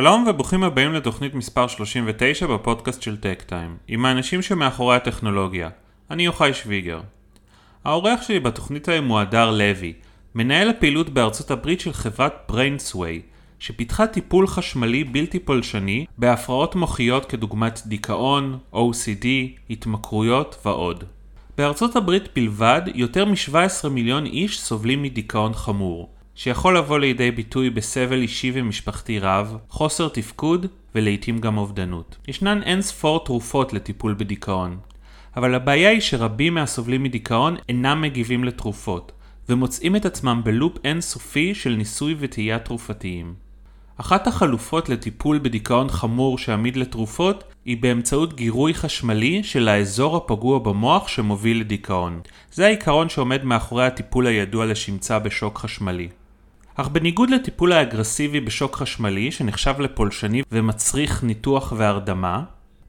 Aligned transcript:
שלום 0.00 0.24
וברוכים 0.28 0.64
הבאים 0.64 0.92
לתוכנית 0.92 1.34
מספר 1.34 1.66
39 1.66 2.46
בפודקאסט 2.46 3.02
של 3.02 3.16
טק 3.16 3.42
טיים, 3.46 3.76
עם 3.88 4.04
האנשים 4.04 4.42
שמאחורי 4.42 4.96
הטכנולוגיה. 4.96 5.68
אני 6.10 6.22
יוחאי 6.22 6.54
שוויגר. 6.54 7.00
האורח 7.84 8.22
שלי 8.22 8.40
בתוכנית 8.40 8.88
היום 8.88 9.08
הוא 9.08 9.18
הדר 9.20 9.50
לוי, 9.50 9.92
מנהל 10.34 10.70
הפעילות 10.70 11.10
בארצות 11.10 11.50
הברית 11.50 11.80
של 11.80 11.92
חברת 11.92 12.50
BrainSway, 12.50 13.20
שפיתחה 13.58 14.06
טיפול 14.06 14.46
חשמלי 14.46 15.04
בלתי 15.04 15.38
פולשני 15.38 16.06
בהפרעות 16.18 16.74
מוחיות 16.74 17.24
כדוגמת 17.24 17.80
דיכאון, 17.86 18.58
OCD, 18.74 19.26
התמכרויות 19.70 20.56
ועוד. 20.64 21.04
בארצות 21.58 21.96
הברית 21.96 22.28
בלבד, 22.34 22.82
יותר 22.94 23.24
מ-17 23.24 23.88
מיליון 23.88 24.26
איש 24.26 24.60
סובלים 24.60 25.02
מדיכאון 25.02 25.54
חמור, 25.54 26.10
שיכול 26.42 26.78
לבוא 26.78 26.98
לידי 26.98 27.30
ביטוי 27.30 27.70
בסבל 27.70 28.22
אישי 28.22 28.52
ומשפחתי 28.54 29.18
רב, 29.18 29.56
חוסר 29.68 30.08
תפקוד 30.08 30.66
ולעיתים 30.94 31.38
גם 31.38 31.58
אובדנות. 31.58 32.16
ישנן 32.28 32.62
אין 32.62 32.82
ספור 32.82 33.24
תרופות 33.24 33.72
לטיפול 33.72 34.14
בדיכאון, 34.18 34.76
אבל 35.36 35.54
הבעיה 35.54 35.90
היא 35.90 36.00
שרבים 36.00 36.54
מהסובלים 36.54 37.02
מדיכאון 37.02 37.56
אינם 37.68 38.00
מגיבים 38.00 38.44
לתרופות, 38.44 39.12
ומוצאים 39.48 39.96
את 39.96 40.04
עצמם 40.04 40.40
בלופ 40.44 40.76
אינסופי 40.84 41.54
של 41.54 41.70
ניסוי 41.70 42.14
וטעייה 42.18 42.58
תרופתיים. 42.58 43.34
אחת 43.96 44.26
החלופות 44.26 44.88
לטיפול 44.88 45.38
בדיכאון 45.38 45.88
חמור 45.88 46.38
שעמיד 46.38 46.76
לתרופות 46.76 47.44
היא 47.64 47.76
באמצעות 47.80 48.36
גירוי 48.36 48.74
חשמלי 48.74 49.42
של 49.42 49.68
האזור 49.68 50.16
הפגוע 50.16 50.58
במוח 50.58 51.08
שמוביל 51.08 51.60
לדיכאון. 51.60 52.20
זה 52.52 52.66
העיקרון 52.66 53.08
שעומד 53.08 53.44
מאחורי 53.44 53.86
הטיפול 53.86 54.26
הידוע 54.26 54.66
לשמצה 54.66 55.18
בשוק 55.18 55.58
חשמלי. 55.58 56.08
אך 56.80 56.88
בניגוד 56.88 57.30
לטיפול 57.30 57.72
האגרסיבי 57.72 58.40
בשוק 58.40 58.76
חשמלי 58.76 59.30
שנחשב 59.30 59.74
לפולשני 59.80 60.42
ומצריך 60.52 61.24
ניתוח 61.24 61.72
והרדמה, 61.76 62.42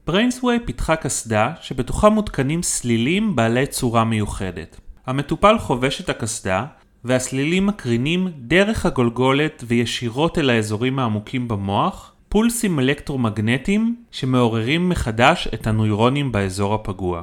בריינסווי 0.06 0.58
פיתחה 0.64 0.96
קסדה 0.96 1.52
שבתוכה 1.60 2.08
מותקנים 2.08 2.62
סלילים 2.62 3.36
בעלי 3.36 3.66
צורה 3.66 4.04
מיוחדת. 4.04 4.80
המטופל 5.06 5.58
חובש 5.58 6.00
את 6.00 6.08
הקסדה 6.08 6.64
והסלילים 7.04 7.66
מקרינים 7.66 8.28
דרך 8.38 8.86
הגולגולת 8.86 9.64
וישירות 9.66 10.38
אל 10.38 10.50
האזורים 10.50 10.98
העמוקים 10.98 11.48
במוח 11.48 12.12
פולסים 12.28 12.78
אלקטרומגנטיים 12.78 13.96
שמעוררים 14.10 14.88
מחדש 14.88 15.48
את 15.54 15.66
הנוירונים 15.66 16.32
באזור 16.32 16.74
הפגוע. 16.74 17.22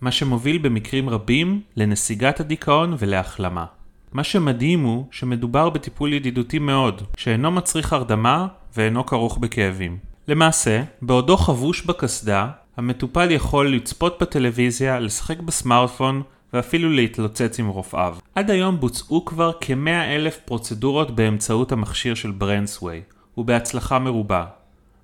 מה 0.00 0.12
שמוביל 0.12 0.58
במקרים 0.58 1.10
רבים 1.10 1.60
לנסיגת 1.76 2.40
הדיכאון 2.40 2.94
ולהחלמה. 2.98 3.64
מה 4.12 4.24
שמדהים 4.24 4.82
הוא 4.82 5.04
שמדובר 5.10 5.70
בטיפול 5.70 6.12
ידידותי 6.12 6.58
מאוד, 6.58 7.02
שאינו 7.16 7.50
מצריך 7.50 7.92
הרדמה 7.92 8.46
ואינו 8.76 9.06
כרוך 9.06 9.38
בכאבים. 9.38 9.98
למעשה, 10.28 10.82
בעודו 11.02 11.36
חבוש 11.36 11.82
בקסדה, 11.82 12.48
המטופל 12.76 13.30
יכול 13.30 13.74
לצפות 13.74 14.22
בטלוויזיה, 14.22 15.00
לשחק 15.00 15.40
בסמארטפון 15.40 16.22
ואפילו 16.52 16.90
להתלוצץ 16.90 17.60
עם 17.60 17.68
רופאיו. 17.68 18.16
עד 18.34 18.50
היום 18.50 18.80
בוצעו 18.80 19.24
כבר 19.24 19.52
כ-100 19.60 20.14
אלף 20.14 20.38
פרוצדורות 20.44 21.10
באמצעות 21.10 21.72
המכשיר 21.72 22.14
של 22.14 22.30
ברנסווי, 22.30 23.00
ובהצלחה 23.36 23.98
מרובה. 23.98 24.44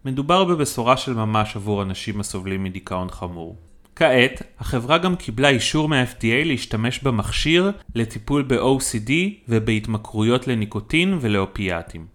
מדובר 0.04 0.44
בבשורה 0.44 0.96
של 0.96 1.14
ממש 1.14 1.56
עבור 1.56 1.82
אנשים 1.82 2.20
הסובלים 2.20 2.64
מדיכאון 2.64 3.10
חמור. 3.10 3.56
כעת, 3.96 4.42
החברה 4.58 4.98
גם 4.98 5.16
קיבלה 5.16 5.48
אישור 5.48 5.88
מה-FDA 5.88 6.44
להשתמש 6.44 7.02
במכשיר 7.02 7.72
לטיפול 7.94 8.42
ב-OCD 8.42 9.10
ובהתמכרויות 9.48 10.48
לניקוטין 10.48 11.18
ולאופיאטים. 11.20 12.06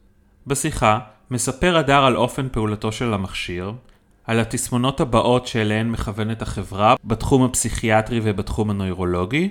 בשיחה, 0.48 1.00
מספר 1.32 1.78
הדר 1.78 2.04
על 2.04 2.16
אופן 2.16 2.48
פעולתו 2.52 2.92
של 2.92 3.14
המכשיר, 3.14 3.74
על 4.26 4.40
התסמונות 4.40 5.02
הבאות 5.02 5.48
שאליהן 5.48 5.90
מכוונת 5.90 6.42
החברה 6.42 6.96
בתחום 7.04 7.44
הפסיכיאטרי 7.44 8.20
ובתחום 8.24 8.70
הנוירולוגי, 8.70 9.50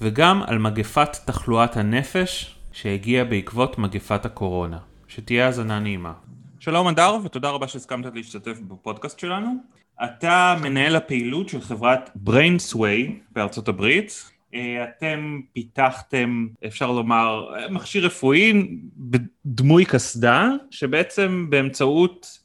וגם 0.00 0.42
על 0.46 0.58
מגפת 0.58 1.16
תחלואת 1.24 1.76
הנפש 1.76 2.56
שהגיעה 2.72 3.24
בעקבות 3.24 3.78
מגפת 3.78 4.24
הקורונה. 4.26 4.78
שתהיה 5.08 5.46
האזנה 5.46 5.78
נעימה. 5.78 6.12
שלום 6.58 6.86
הדר, 6.86 7.16
ותודה 7.24 7.50
רבה 7.50 7.68
שהסכמת 7.68 8.14
להשתתף 8.14 8.58
בפודקאסט 8.68 9.18
שלנו. 9.18 9.56
אתה 10.04 10.56
מנהל 10.62 10.96
הפעילות 10.96 11.48
של 11.48 11.60
חברת 11.60 12.10
BrainSway 12.26 13.10
בארצות 13.32 13.68
הברית. 13.68 14.30
אה, 14.54 14.84
אתם 14.84 15.40
פיתחתם, 15.52 16.46
אפשר 16.66 16.92
לומר, 16.92 17.48
מכשיר 17.70 18.06
רפואי 18.06 18.52
בדמוי 18.96 19.84
קסדה, 19.84 20.48
שבעצם 20.70 21.46
באמצעות 21.50 22.38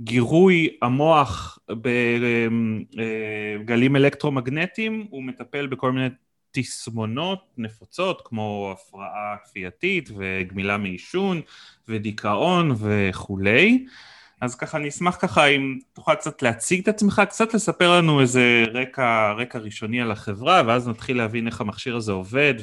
גירוי 0.00 0.68
המוח 0.82 1.58
בגלים 2.96 3.96
אלקטרומגנטיים 3.96 5.06
הוא 5.10 5.22
מטפל 5.22 5.66
בכל 5.66 5.92
מיני 5.92 6.08
תסמונות 6.50 7.44
נפוצות 7.58 8.22
כמו 8.24 8.74
הפרעה 8.74 9.36
כפייתית 9.44 10.10
וגמילה 10.16 10.76
מעישון 10.76 11.40
ודיכאון 11.88 12.74
וכולי. 12.78 13.86
אז 14.40 14.54
ככה 14.54 14.78
אני 14.78 14.88
אשמח 14.88 15.16
ככה 15.20 15.46
אם 15.46 15.78
תוכל 15.92 16.14
קצת 16.14 16.42
להציג 16.42 16.80
את 16.82 16.88
עצמך, 16.88 17.22
קצת 17.28 17.54
לספר 17.54 17.98
לנו 17.98 18.20
איזה 18.20 18.64
רקע, 18.74 19.32
רקע 19.32 19.58
ראשוני 19.58 20.00
על 20.00 20.10
החברה 20.10 20.62
ואז 20.66 20.88
נתחיל 20.88 21.16
להבין 21.16 21.46
איך 21.46 21.60
המכשיר 21.60 21.96
הזה 21.96 22.12
עובד 22.12 22.54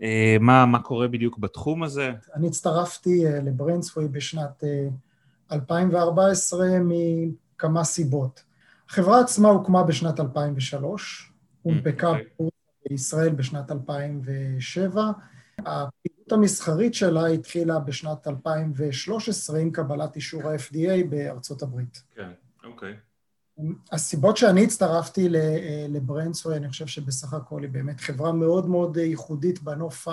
ומה 0.00 0.66
מה 0.66 0.78
קורה 0.78 1.08
בדיוק 1.08 1.38
בתחום 1.38 1.82
הזה. 1.82 2.12
אני 2.34 2.46
הצטרפתי 2.46 3.26
אה, 3.26 3.40
לבריינסווי 3.40 4.08
בשנת 4.08 4.64
2014 5.52 6.66
מכמה 6.80 7.84
סיבות. 7.84 8.42
החברה 8.88 9.20
עצמה 9.20 9.48
הוקמה 9.48 9.82
בשנת 9.82 10.20
2003, 10.20 11.32
הונפקה 11.62 12.12
okay. 12.12 12.16
אוקיי. 12.38 12.48
בישראל 12.90 13.28
בשנת 13.28 13.70
2007. 13.70 15.10
הפעילות 15.66 16.32
המסחרית 16.32 16.94
שלה 16.94 17.26
התחילה 17.26 17.78
בשנת 17.78 18.28
2013 18.28 19.58
עם 19.58 19.70
קבלת 19.70 20.16
אישור 20.16 20.42
ה-FDA 20.48 21.04
בארצות 21.08 21.62
הברית. 21.62 22.02
כן, 22.14 22.30
אוקיי. 22.64 22.94
הסיבות 23.92 24.36
שאני 24.36 24.64
הצטרפתי 24.64 25.28
לברנסווי, 25.88 26.56
אני 26.56 26.68
חושב 26.68 26.86
שבסך 26.86 27.34
הכל 27.34 27.62
היא 27.62 27.70
באמת 27.70 28.00
חברה 28.00 28.32
מאוד 28.32 28.68
מאוד 28.68 28.96
ייחודית 28.96 29.62
בנוף 29.62 30.08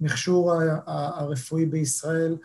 המכשור 0.00 0.52
הרפואי 0.86 1.66
בישראל. 1.66 2.36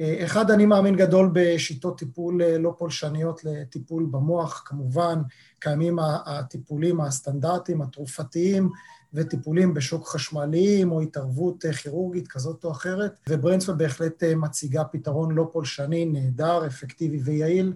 אחד, 0.00 0.50
אני 0.50 0.66
מאמין 0.66 0.96
גדול 0.96 1.30
בשיטות 1.32 1.98
טיפול 1.98 2.42
אה, 2.42 2.58
לא 2.58 2.74
פולשניות 2.78 3.44
לטיפול 3.44 4.06
במוח, 4.10 4.62
כמובן 4.66 5.22
קיימים 5.58 5.98
הטיפולים 6.26 7.00
הסטנדרטיים, 7.00 7.82
התרופתיים, 7.82 8.70
וטיפולים 9.14 9.74
בשוק 9.74 10.08
חשמליים 10.08 10.92
או 10.92 11.00
התערבות 11.00 11.64
אה, 11.64 11.72
כירורגית 11.72 12.28
כזאת 12.28 12.64
או 12.64 12.70
אחרת, 12.70 13.12
ובריינסוויי 13.28 13.78
בהחלט 13.78 14.22
אה, 14.22 14.34
מציגה 14.34 14.84
פתרון 14.84 15.34
לא 15.34 15.48
פולשני, 15.52 16.04
נהדר, 16.04 16.66
אפקטיבי 16.66 17.18
ויעיל 17.24 17.72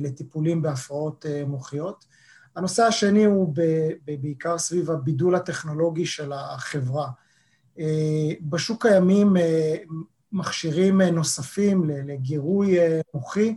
לטיפולים 0.00 0.62
בהפרעות 0.62 1.26
מוחיות. 1.46 2.04
הנושא 2.56 2.82
השני 2.82 3.24
הוא 3.24 3.54
בעיקר 4.04 4.58
סביב 4.58 4.90
הבידול 4.90 5.34
הטכנולוגי 5.34 6.06
של 6.06 6.32
החברה. 6.32 7.08
בשוק 8.40 8.86
קיימים 8.86 9.36
מכשירים 10.32 11.00
אה, 11.00 11.10
נוספים 11.10 11.84
לגירוי 11.84 12.78
אה, 12.78 13.00
מוחי, 13.14 13.56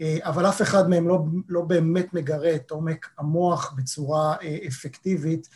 אה, 0.00 0.18
אבל 0.22 0.48
אף 0.48 0.62
אחד 0.62 0.88
מהם 0.88 1.08
לא, 1.08 1.24
לא 1.48 1.60
באמת 1.60 2.14
מגרה 2.14 2.54
את 2.54 2.70
עומק 2.70 3.08
המוח 3.18 3.74
בצורה 3.76 4.36
אפקטיבית. 4.66 5.48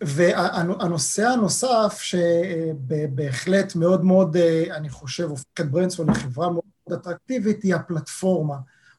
והנושא 0.00 1.26
הנוסף, 1.26 2.00
שבהחלט 2.02 3.76
מאוד 3.76 4.04
מאוד, 4.04 4.36
אני 4.70 4.88
חושב, 4.88 5.24
הופך 5.24 5.44
את 5.60 5.70
ברנסון 5.70 6.10
לחברה 6.10 6.50
מאוד 6.50 6.92
אטרקטיבית, 6.92 7.62
היא 7.62 7.74
הפלטפורמה. 7.74 8.56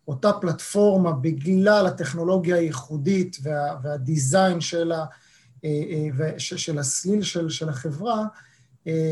אותה 0.07 0.33
פלטפורמה, 0.33 1.11
בגלל 1.11 1.87
הטכנולוגיה 1.87 2.55
הייחודית 2.55 3.37
וה, 3.43 3.75
והדיזיין 3.83 4.61
של, 4.61 4.91
ה, 4.91 5.05
של 6.37 6.79
הסליל 6.79 7.23
של, 7.23 7.49
של 7.49 7.69
החברה, 7.69 8.23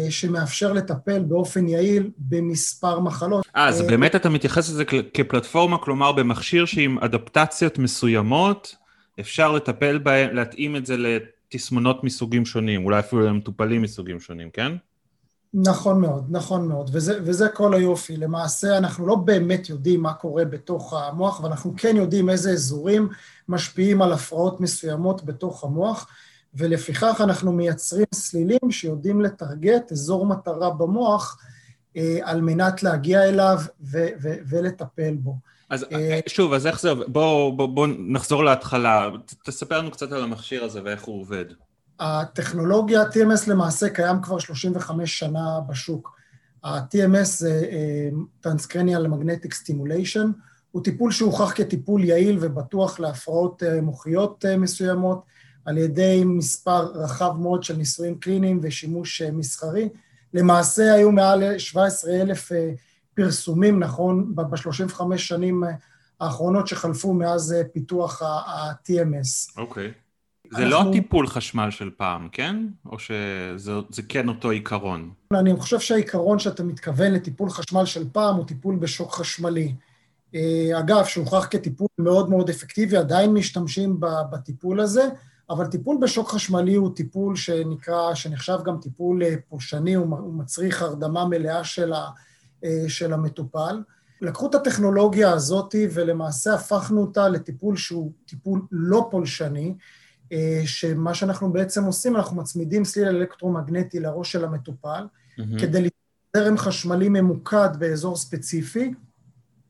שמאפשר 0.09 0.73
לטפל 0.73 1.19
באופן 1.19 1.67
יעיל 1.67 2.09
במספר 2.17 2.99
מחלות. 2.99 3.45
אז 3.53 3.81
באמת 3.81 4.15
אתה 4.15 4.29
מתייחס 4.29 4.69
לזה 4.69 4.83
כפלטפורמה, 5.13 5.77
כלומר 5.77 6.11
במכשיר 6.11 6.65
שעם 6.65 6.99
אדפטציות 6.99 7.79
מסוימות, 7.79 8.75
אפשר 9.19 9.51
לטפל 9.51 9.97
בהם, 9.97 10.35
להתאים 10.35 10.75
את 10.75 10.85
זה 10.85 10.97
לתסמונות 11.53 12.03
מסוגים 12.03 12.45
שונים, 12.45 12.85
אולי 12.85 12.99
אפילו 12.99 13.21
למטופלים 13.21 13.81
מסוגים 13.81 14.19
שונים, 14.19 14.49
כן? 14.49 14.71
נכון 15.53 16.01
מאוד, 16.01 16.25
נכון 16.29 16.67
מאוד, 16.67 16.89
וזה, 16.93 17.19
וזה 17.23 17.49
כל 17.49 17.73
היופי. 17.73 18.17
למעשה 18.17 18.77
אנחנו 18.77 19.07
לא 19.07 19.15
באמת 19.15 19.69
יודעים 19.69 20.01
מה 20.01 20.13
קורה 20.13 20.45
בתוך 20.45 20.93
המוח, 20.93 21.43
ואנחנו 21.43 21.73
כן 21.77 21.95
יודעים 21.95 22.29
איזה 22.29 22.51
אזורים 22.51 23.09
משפיעים 23.47 24.01
על 24.01 24.13
הפרעות 24.13 24.61
מסוימות 24.61 25.25
בתוך 25.25 25.63
המוח. 25.63 26.07
ולפיכך 26.53 27.21
אנחנו 27.23 27.51
מייצרים 27.51 28.05
סלילים 28.13 28.71
שיודעים 28.71 29.21
לטרגט 29.21 29.91
אזור 29.91 30.25
מטרה 30.25 30.69
במוח 30.69 31.41
על 32.21 32.41
מנת 32.41 32.83
להגיע 32.83 33.23
אליו 33.23 33.59
ו- 33.81 34.07
ו- 34.21 34.37
ולטפל 34.49 35.15
בו. 35.15 35.35
אז 35.69 35.85
שוב, 36.27 36.53
אז 36.53 36.67
איך 36.67 36.81
זה 36.81 36.89
עובד? 36.89 37.05
בואו 37.07 37.57
בוא, 37.57 37.65
בוא 37.65 37.87
נחזור 37.99 38.43
להתחלה. 38.43 39.09
תספר 39.45 39.77
לנו 39.77 39.91
קצת 39.91 40.11
על 40.11 40.23
המכשיר 40.23 40.63
הזה 40.63 40.83
ואיך 40.83 41.03
הוא 41.03 41.21
עובד. 41.21 41.45
הטכנולוגיה, 41.99 43.03
TMS 43.03 43.49
למעשה 43.49 43.89
קיים 43.89 44.21
כבר 44.21 44.39
35 44.39 45.19
שנה 45.19 45.59
בשוק. 45.69 46.19
ה-TMS 46.63 47.23
זה 47.23 47.61
Transcranial 48.45 49.07
Magnetic 49.07 49.51
Stimulation, 49.53 50.27
הוא 50.71 50.83
טיפול 50.83 51.11
שהוכח 51.11 51.51
כטיפול 51.55 52.03
יעיל 52.03 52.37
ובטוח 52.41 52.99
להפרעות 52.99 53.63
מוחיות 53.81 54.45
מסוימות 54.57 55.21
על 55.65 55.77
ידי 55.77 56.23
מספר 56.25 56.91
רחב 56.95 57.31
מאוד 57.39 57.63
של 57.63 57.75
ניסויים 57.75 58.19
קליניים 58.19 58.59
ושימוש 58.63 59.21
מסחרי. 59.21 59.89
למעשה 60.33 60.93
היו 60.93 61.11
מעל 61.11 61.57
17 61.57 62.13
אלף 62.13 62.51
פרסומים, 63.15 63.79
נכון, 63.79 64.35
ב-35 64.35 65.17
שנים 65.17 65.63
האחרונות 66.19 66.67
שחלפו 66.67 67.13
מאז 67.13 67.55
פיתוח 67.73 68.21
ה-TMS. 68.21 69.57
אוקיי. 69.57 69.87
Okay. 69.87 70.09
זה 70.57 70.63
אנחנו... 70.63 70.85
לא 70.85 70.91
טיפול 70.91 71.27
חשמל 71.27 71.71
של 71.71 71.89
פעם, 71.97 72.29
כן? 72.31 72.65
או 72.85 72.99
שזה 72.99 74.01
כן 74.09 74.29
אותו 74.29 74.49
עיקרון? 74.49 75.11
אני 75.33 75.55
חושב 75.59 75.79
שהעיקרון 75.79 76.39
שאתה 76.39 76.63
מתכוון 76.63 77.11
לטיפול 77.11 77.49
חשמל 77.49 77.85
של 77.85 78.09
פעם 78.11 78.35
הוא 78.35 78.45
טיפול 78.45 78.75
בשוק 78.75 79.11
חשמלי. 79.11 79.75
אגב, 80.79 81.05
שהוכח 81.05 81.47
כטיפול 81.51 81.87
מאוד 81.97 82.29
מאוד 82.29 82.49
אפקטיבי, 82.49 82.97
עדיין 82.97 83.33
משתמשים 83.33 83.99
בטיפול 84.31 84.79
הזה, 84.79 85.09
אבל 85.49 85.65
טיפול 85.67 85.97
בשוק 86.01 86.29
חשמלי 86.29 86.75
הוא 86.75 86.95
טיפול 86.95 87.35
שנקרא, 87.35 88.15
שנחשב 88.15 88.57
גם 88.65 88.77
טיפול 88.81 89.21
פולשני, 89.49 89.93
הוא 89.93 90.33
מצריך 90.33 90.81
הרדמה 90.81 91.25
מלאה 91.25 91.63
של, 91.63 91.93
ה, 91.93 92.09
של 92.87 93.13
המטופל. 93.13 93.81
לקחו 94.21 94.49
את 94.49 94.55
הטכנולוגיה 94.55 95.31
הזאת 95.31 95.75
ולמעשה 95.93 96.53
הפכנו 96.53 97.01
אותה 97.01 97.29
לטיפול 97.29 97.77
שהוא 97.77 98.11
טיפול 98.25 98.61
לא 98.71 99.07
פולשני, 99.11 99.75
שמה 100.65 101.13
שאנחנו 101.13 101.53
בעצם 101.53 101.83
עושים, 101.83 102.15
אנחנו 102.15 102.37
מצמידים 102.37 102.85
סליל 102.85 103.07
אלקטרומגנטי 103.07 103.99
לראש 103.99 104.31
של 104.31 104.45
המטופל, 104.45 105.03
mm-hmm. 105.07 105.59
כדי 105.59 105.89
לזרם 106.35 106.57
חשמלי 106.57 107.09
ממוקד 107.09 107.69
באזור 107.79 108.15
ספציפי, 108.15 108.93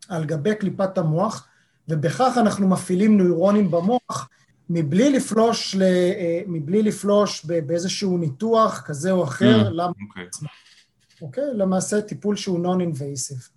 על 0.10 0.26
גבי 0.26 0.56
קליפת 0.56 0.98
המוח, 0.98 1.48
ובכך 1.88 2.38
אנחנו 2.38 2.68
מפעילים 2.68 3.18
נוירונים 3.18 3.72
במוח, 3.72 4.30
מבלי 4.70 5.10
לפלוש, 5.10 5.76
ל, 5.76 5.84
מבלי 6.48 6.84
לפלוש 6.84 7.46
באיזשהו 7.46 8.18
ניתוח 8.18 8.82
כזה 8.86 9.12
או 9.12 9.24
אחר, 9.24 9.62
mm, 9.68 9.70
למה... 9.70 9.92
אוקיי. 10.08 10.24
Okay. 10.24 10.48
אוקיי? 11.22 11.44
למעשה 11.54 12.02
טיפול 12.02 12.36
שהוא 12.36 12.66
non-invasive. 12.66 13.50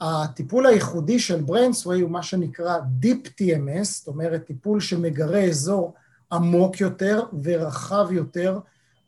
הטיפול 0.00 0.66
הייחודי 0.66 1.18
של 1.18 1.42
בריינסווי 1.42 2.00
הוא 2.00 2.10
מה 2.10 2.22
שנקרא 2.22 2.78
Deep 3.02 3.28
TMS, 3.28 3.84
זאת 3.84 4.06
אומרת 4.06 4.46
טיפול 4.46 4.80
שמגרה 4.80 5.40
אזור 5.40 5.94
עמוק 6.32 6.80
יותר 6.80 7.22
ורחב 7.44 8.06
יותר 8.10 8.58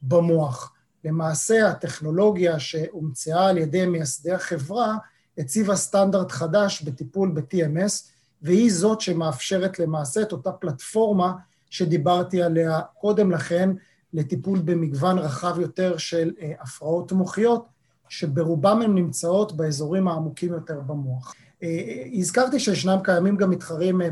במוח. 0.03 0.73
למעשה 1.05 1.69
הטכנולוגיה 1.69 2.59
שהומצאה 2.59 3.49
על 3.49 3.59
ידי 3.59 3.87
מייסדי 3.87 4.33
החברה 4.33 4.97
הציבה 5.39 5.77
סטנדרט 5.77 6.33
חדש 6.33 6.83
בטיפול 6.83 7.31
ב-TMS, 7.31 8.11
והיא 8.43 8.73
זאת 8.73 9.01
שמאפשרת 9.01 9.79
למעשה 9.79 10.23
את 10.23 10.33
אותה 10.33 10.53
פלטפורמה 10.53 11.33
שדיברתי 11.71 12.43
עליה 12.43 12.81
קודם 13.01 13.31
לכן, 13.31 13.71
לטיפול 14.13 14.59
במגוון 14.59 15.19
רחב 15.19 15.61
יותר 15.61 15.97
של 15.97 16.33
אה, 16.41 16.53
הפרעות 16.61 17.13
מוחיות, 17.13 17.67
שברובם 18.09 18.83
הן 18.83 18.95
נמצאות 18.95 19.57
באזורים 19.57 20.09
העמוקים 20.09 20.53
יותר 20.53 20.81
במוח. 20.81 21.35
אה, 21.63 22.05
הזכרתי 22.13 22.61
שישנם 22.61 22.99
קיימים 23.05 23.37
גם 23.37 23.51
מתחרים 23.51 24.03
אה, 24.03 24.09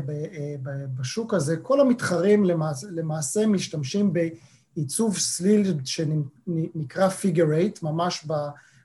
בשוק 0.95 1.33
הזה, 1.33 1.57
כל 1.57 1.81
המתחרים 1.81 2.45
למעשה, 2.45 2.87
למעשה 2.91 3.47
משתמשים 3.47 4.13
בעיצוב 4.13 5.17
סליל 5.17 5.73
שנקרא 5.85 7.09
figure 7.09 7.79
8, 7.79 7.93
ממש 7.93 8.27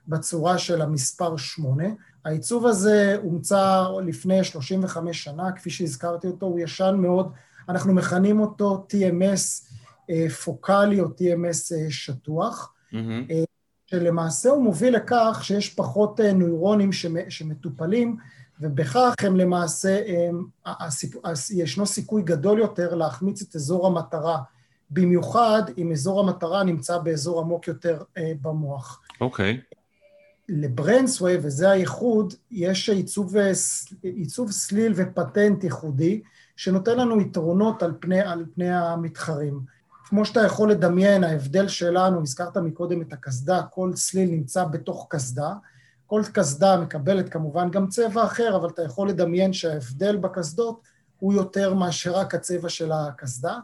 בצורה 0.07 0.57
של 0.57 0.81
המספר 0.81 1.37
8. 1.37 1.83
העיצוב 2.25 2.65
הזה 2.65 3.17
הומצא 3.23 3.87
לפני 4.05 4.43
35 4.43 5.23
שנה, 5.23 5.51
כפי 5.51 5.69
שהזכרתי 5.69 6.27
אותו, 6.27 6.45
הוא 6.45 6.59
ישן 6.59 6.95
מאוד, 6.99 7.31
אנחנו 7.69 7.93
מכנים 7.93 8.39
אותו 8.39 8.87
TMS 8.89 9.71
אה, 10.09 10.29
פוקאלי 10.29 10.99
או 10.99 11.05
TMS 11.05 11.73
שטוח, 11.89 12.73
mm-hmm. 12.93 13.31
שלמעשה 13.91 14.49
הוא 14.49 14.63
מוביל 14.63 14.95
לכך 14.95 15.39
שיש 15.43 15.69
פחות 15.69 16.19
נוירונים 16.19 16.89
שמטופלים, 17.29 18.17
ובכך 18.61 19.13
הם 19.21 19.35
למעשה, 19.35 20.01
הם, 20.07 20.45
הסיפ... 20.65 21.15
ישנו 21.53 21.85
סיכוי 21.85 22.21
גדול 22.21 22.59
יותר 22.59 22.95
להחמיץ 22.95 23.41
את 23.41 23.55
אזור 23.55 23.87
המטרה, 23.87 24.37
במיוחד 24.89 25.61
אם 25.77 25.91
אזור 25.91 26.19
המטרה 26.19 26.63
נמצא 26.63 26.97
באזור 26.97 27.41
עמוק 27.41 27.67
יותר 27.67 28.03
אה, 28.17 28.31
במוח. 28.41 29.01
אוקיי. 29.21 29.61
Okay. 29.61 29.75
לברנסווי, 30.49 31.37
וזה 31.41 31.71
הייחוד, 31.71 32.33
יש 32.51 32.89
עיצוב, 32.89 33.33
עיצוב 34.03 34.51
סליל 34.51 34.93
ופטנט 34.95 35.63
ייחודי, 35.63 36.21
שנותן 36.55 36.97
לנו 36.97 37.21
יתרונות 37.21 37.83
על 37.83 37.93
פני, 37.99 38.21
על 38.21 38.45
פני 38.55 38.71
המתחרים. 38.71 39.59
כמו 40.11 40.25
שאתה 40.25 40.45
יכול 40.45 40.71
לדמיין, 40.71 41.23
ההבדל 41.23 41.67
שלנו, 41.67 42.21
הזכרת 42.21 42.57
מקודם 42.57 43.01
את 43.01 43.13
הקסדה, 43.13 43.61
כל 43.63 43.91
סליל 43.95 44.29
נמצא 44.29 44.63
בתוך 44.63 45.07
קסדה, 45.09 45.53
כל 46.05 46.21
קסדה 46.33 46.81
מקבלת 46.81 47.29
כמובן 47.29 47.71
גם 47.71 47.87
צבע 47.87 48.23
אחר, 48.23 48.55
אבל 48.55 48.69
אתה 48.69 48.81
יכול 48.81 49.09
לדמיין 49.09 49.53
שההבדל 49.53 50.17
בקסדות 50.17 50.81
הוא 51.19 51.33
יותר 51.33 51.73
מאשר 51.73 52.11
רק 52.11 52.35
הצבע 52.35 52.69
של 52.69 52.91
הקסדה. 52.91 53.57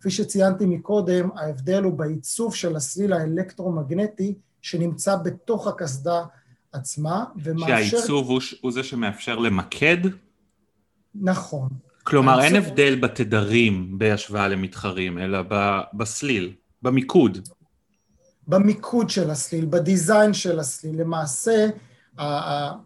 כפי 0.00 0.10
שציינתי 0.10 0.66
מקודם, 0.66 1.28
ההבדל 1.36 1.82
הוא 1.82 1.92
בעיצוב 1.92 2.54
של 2.54 2.76
הסליל 2.76 3.12
האלקטרומגנטי 3.12 4.34
שנמצא 4.62 5.16
בתוך 5.16 5.66
הקסדה 5.66 6.24
עצמה, 6.72 7.24
ומאפשר... 7.42 7.66
שהעיצוב 7.66 8.28
הוא, 8.28 8.40
הוא 8.60 8.72
זה 8.72 8.82
שמאפשר 8.82 9.36
למקד? 9.36 9.98
נכון. 11.14 11.68
כלומר. 12.06 12.40
אין 12.40 12.56
הבדל 12.56 12.94
בתדרים 13.00 13.98
בהשוואה 13.98 14.48
למתחרים, 14.48 15.18
אלא 15.18 15.38
בסליל, 15.94 16.52
במיקוד. 16.82 17.38
במיקוד 18.48 19.10
של 19.10 19.30
הסליל, 19.30 19.66
בדיזיין 19.70 20.34
של 20.34 20.58
הסליל. 20.58 21.00
למעשה, 21.00 21.66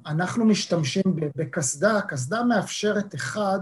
אנחנו 0.07 0.45
משתמשים 0.45 1.03
בקסדה, 1.37 2.01
קסדה 2.01 2.45
מאפשרת 2.45 3.15
אחד, 3.15 3.59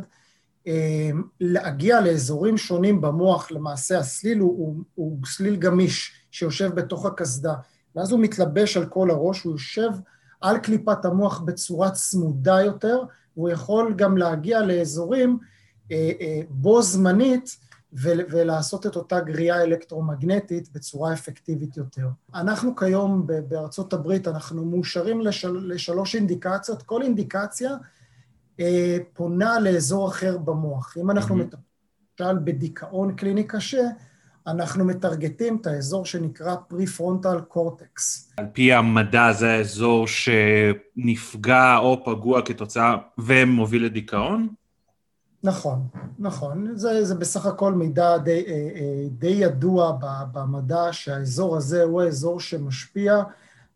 אה, 0.67 1.11
להגיע 1.41 2.01
לאזורים 2.01 2.59
שונים 2.59 3.01
במוח, 3.01 3.51
למעשה 3.51 3.99
הסליל 3.99 4.39
הוא, 4.39 4.59
הוא, 4.59 4.77
הוא 4.95 5.19
סליל 5.27 5.57
גמיש 5.57 6.13
שיושב 6.31 6.75
בתוך 6.75 7.07
הקסדה, 7.07 7.55
ואז 7.97 8.13
הוא 8.13 8.21
מתלבש 8.21 8.77
על 8.77 8.87
כל 8.87 9.11
הראש, 9.11 9.43
הוא 9.43 9.53
יושב 9.53 9.91
על 10.41 10.59
קליפת 10.59 11.05
המוח 11.05 11.41
בצורה 11.41 11.91
צמודה 11.91 12.61
יותר, 12.61 13.03
והוא 13.39 13.51
יכול 13.51 13.95
גם 13.97 14.17
להגיע 14.17 14.63
לאזורים 14.63 15.39
אה, 15.93 16.11
אה, 16.21 16.41
בו 16.49 16.83
זמנית 16.83 17.57
ולעשות 17.93 18.87
את 18.87 18.97
אותה 18.97 19.21
גריעה 19.21 19.63
אלקטרומגנטית 19.63 20.73
בצורה 20.73 21.13
אפקטיבית 21.13 21.77
יותר. 21.77 22.09
אנחנו 22.35 22.77
כיום 22.77 23.27
בארצות 23.49 23.93
הברית, 23.93 24.29
אנחנו 24.29 24.65
מאושרים 24.65 25.21
לשל, 25.21 25.59
לשלוש 25.63 26.15
אינדיקציות, 26.15 26.83
כל 26.83 27.03
אינדיקציה 27.03 27.71
אה, 28.61 28.97
פונה 29.13 29.61
לאזור 29.61 30.09
אחר 30.09 30.39
במוח. 30.39 30.97
אם 31.01 31.11
אנחנו 31.11 31.35
mm-hmm. 31.35 31.39
מטפלים 31.39 32.45
בדיכאון 32.45 33.17
קליני 33.17 33.45
קשה, 33.45 33.89
אנחנו 34.49 34.85
מטרגטים 34.85 35.59
את 35.61 35.67
האזור 35.67 36.05
שנקרא 36.05 36.57
prefrontal 36.69 37.41
cortex. 37.41 38.33
על 38.37 38.47
פי 38.53 38.73
המדע 38.73 39.33
זה 39.33 39.51
האזור 39.51 40.07
שנפגע 40.07 41.77
או 41.77 42.05
פגוע 42.05 42.43
כתוצאה 42.43 42.97
ומוביל 43.19 43.85
לדיכאון? 43.85 44.49
נכון, 45.43 45.87
נכון. 46.19 46.67
זה, 46.75 47.05
זה 47.05 47.15
בסך 47.15 47.47
הכל 47.47 47.73
מידע 47.73 48.19
די, 48.19 48.45
אה, 48.47 48.53
אה, 48.53 49.05
די 49.11 49.27
ידוע 49.27 49.99
במדע 50.33 50.89
שהאזור 50.93 51.57
הזה 51.57 51.83
הוא 51.83 52.03
האזור 52.03 52.41
שמשפיע 52.41 53.23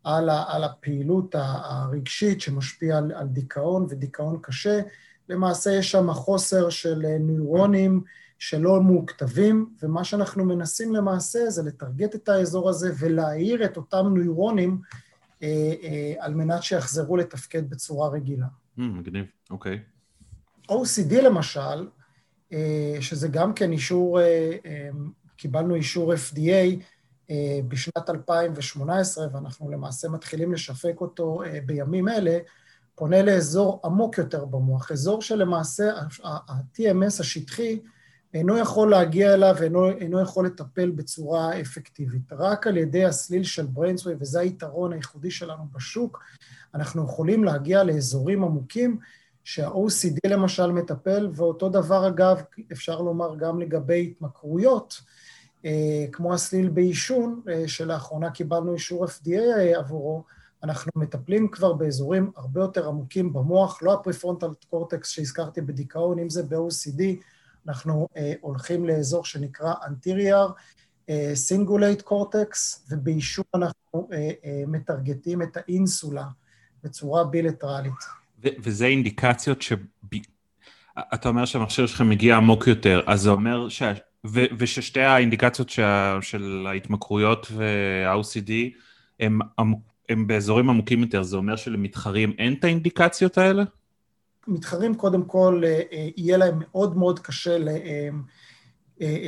על, 0.05 0.29
ה, 0.29 0.45
על 0.49 0.65
הפעילות 0.65 1.35
הרגשית, 1.39 2.41
שמשפיע 2.41 2.99
על, 2.99 3.13
על 3.15 3.27
דיכאון 3.27 3.87
ודיכאון 3.89 4.39
קשה. 4.43 4.81
למעשה 5.29 5.71
יש 5.71 5.91
שם 5.91 6.13
חוסר 6.13 6.71
של 6.71 7.03
נוירונים 7.21 8.03
שלא 8.43 8.81
מוכתבים, 8.81 9.71
ומה 9.83 10.05
שאנחנו 10.05 10.45
מנסים 10.45 10.95
למעשה 10.95 11.51
זה 11.51 11.63
לטרגט 11.63 12.15
את 12.15 12.29
האזור 12.29 12.69
הזה 12.69 12.93
ולהאיר 12.99 13.65
את 13.65 13.77
אותם 13.77 14.07
נוירונים 14.15 14.81
אה, 15.43 15.73
אה, 15.83 16.15
על 16.19 16.35
מנת 16.35 16.63
שיחזרו 16.63 17.17
לתפקד 17.17 17.71
בצורה 17.71 18.09
רגילה. 18.09 18.47
Mm, 18.47 18.83
מגניב, 18.83 19.25
אוקיי. 19.51 19.79
Okay. 20.69 20.73
OCD 20.73 21.15
למשל, 21.23 21.89
אה, 22.53 22.97
שזה 23.01 23.29
גם 23.29 23.55
כן 23.55 23.73
אישור, 23.73 24.21
אה, 24.21 24.57
אה, 24.67 24.89
קיבלנו 25.37 25.75
אישור 25.75 26.15
FDA 26.15 26.85
בשנת 27.69 28.11
2018, 28.11 29.27
ואנחנו 29.33 29.71
למעשה 29.71 30.09
מתחילים 30.09 30.53
לשווק 30.53 31.01
אותו 31.01 31.43
בימים 31.67 32.09
אלה, 32.09 32.39
פונה 32.95 33.23
לאזור 33.23 33.81
עמוק 33.85 34.19
יותר 34.19 34.45
במוח, 34.45 34.93
אזור 34.93 35.23
שלמעשה 35.23 35.93
ה-TMS 36.25 37.21
השטחי 37.21 37.81
אינו 38.35 38.59
יכול 38.59 38.91
להגיע 38.91 39.35
אליו 39.35 39.55
ואינו 39.59 40.21
יכול 40.21 40.47
לטפל 40.47 40.91
בצורה 40.91 41.61
אפקטיבית. 41.61 42.33
רק 42.33 42.67
על 42.67 42.77
ידי 42.77 43.05
הסליל 43.05 43.45
של 43.45 43.67
בריינסווי, 43.67 44.15
וזה 44.21 44.41
היתרון 44.41 44.93
הייחודי 44.93 45.31
שלנו 45.31 45.65
בשוק, 45.73 46.25
אנחנו 46.75 47.05
יכולים 47.05 47.45
להגיע 47.45 47.85
לאזורים 47.85 48.45
עמוקים 48.45 48.99
שה-OCD 49.45 50.19
למשל 50.27 50.73
מטפל, 50.73 51.31
ואותו 51.35 51.69
דבר 51.69 52.09
אגב, 52.09 52.43
אפשר 52.73 53.01
לומר 53.01 53.37
גם 53.37 53.61
לגבי 53.61 54.11
התמכרויות, 54.11 55.01
אה, 55.65 56.05
כמו 56.13 56.35
הסליל 56.35 56.69
בעישון, 56.69 57.41
אה, 57.49 57.69
שלאחרונה 57.69 58.31
קיבלנו 58.31 58.75
אישור 58.75 59.05
FDA 59.05 59.79
עבורו, 59.79 60.25
אנחנו 60.63 60.93
מטפלים 60.97 61.49
כבר 61.49 61.73
באזורים 61.73 62.31
הרבה 62.37 62.61
יותר 62.61 62.89
עמוקים 62.89 63.33
במוח, 63.33 63.83
לא 63.83 63.93
הפרפרונטל 63.93 64.49
קורטקס 64.71 65.09
שהזכרתי 65.09 65.61
בדיכאון, 65.61 66.19
אם 66.19 66.31
זה 66.31 66.43
ב-OCD, 66.43 67.03
אנחנו 67.69 68.09
אה, 68.17 68.33
הולכים 68.41 68.85
לאזור 68.87 69.25
שנקרא 69.25 69.75
אה, 71.11 71.33
singulate 71.49 72.03
cortex, 72.09 72.79
ובעישון 72.91 73.45
אנחנו 73.55 74.09
אה, 74.13 74.31
אה, 74.45 74.63
מטרגטים 74.67 75.43
את 75.43 75.57
האינסולה 75.57 76.27
בצורה 76.85 77.25
בילטרלית. 77.25 78.23
וזה 78.43 78.87
אינדיקציות 78.87 79.63
ש... 79.63 79.73
אתה 81.15 81.29
אומר 81.29 81.45
שהמכשיר 81.45 81.87
שלך 81.87 82.01
מגיע 82.01 82.37
עמוק 82.37 82.67
יותר, 82.67 83.01
אז 83.07 83.21
זה 83.21 83.31
אומר 83.31 83.69
ש... 83.69 83.83
ו- 84.27 84.45
וששתי 84.59 85.01
האינדיקציות 85.01 85.71
שה... 85.71 86.19
של 86.21 86.67
ההתמכרויות 86.69 87.47
וה-OCD 87.53 88.51
הם, 89.21 89.39
הם 90.09 90.27
באזורים 90.27 90.71
עמוקים 90.71 91.01
יותר, 91.01 91.23
זה 91.23 91.37
אומר 91.37 91.57
שלמתחרים 91.57 92.33
אין 92.39 92.55
את 92.55 92.65
האינדיקציות 92.65 93.39
האלה? 93.39 93.63
מתחרים 94.47 94.95
קודם 94.95 95.25
כל, 95.25 95.63
אה, 95.65 95.81
אה, 95.93 96.09
יהיה 96.17 96.37
להם 96.37 96.59
מאוד 96.59 96.97
מאוד 96.97 97.19
קשה 97.19 97.57
אה, 97.69 98.09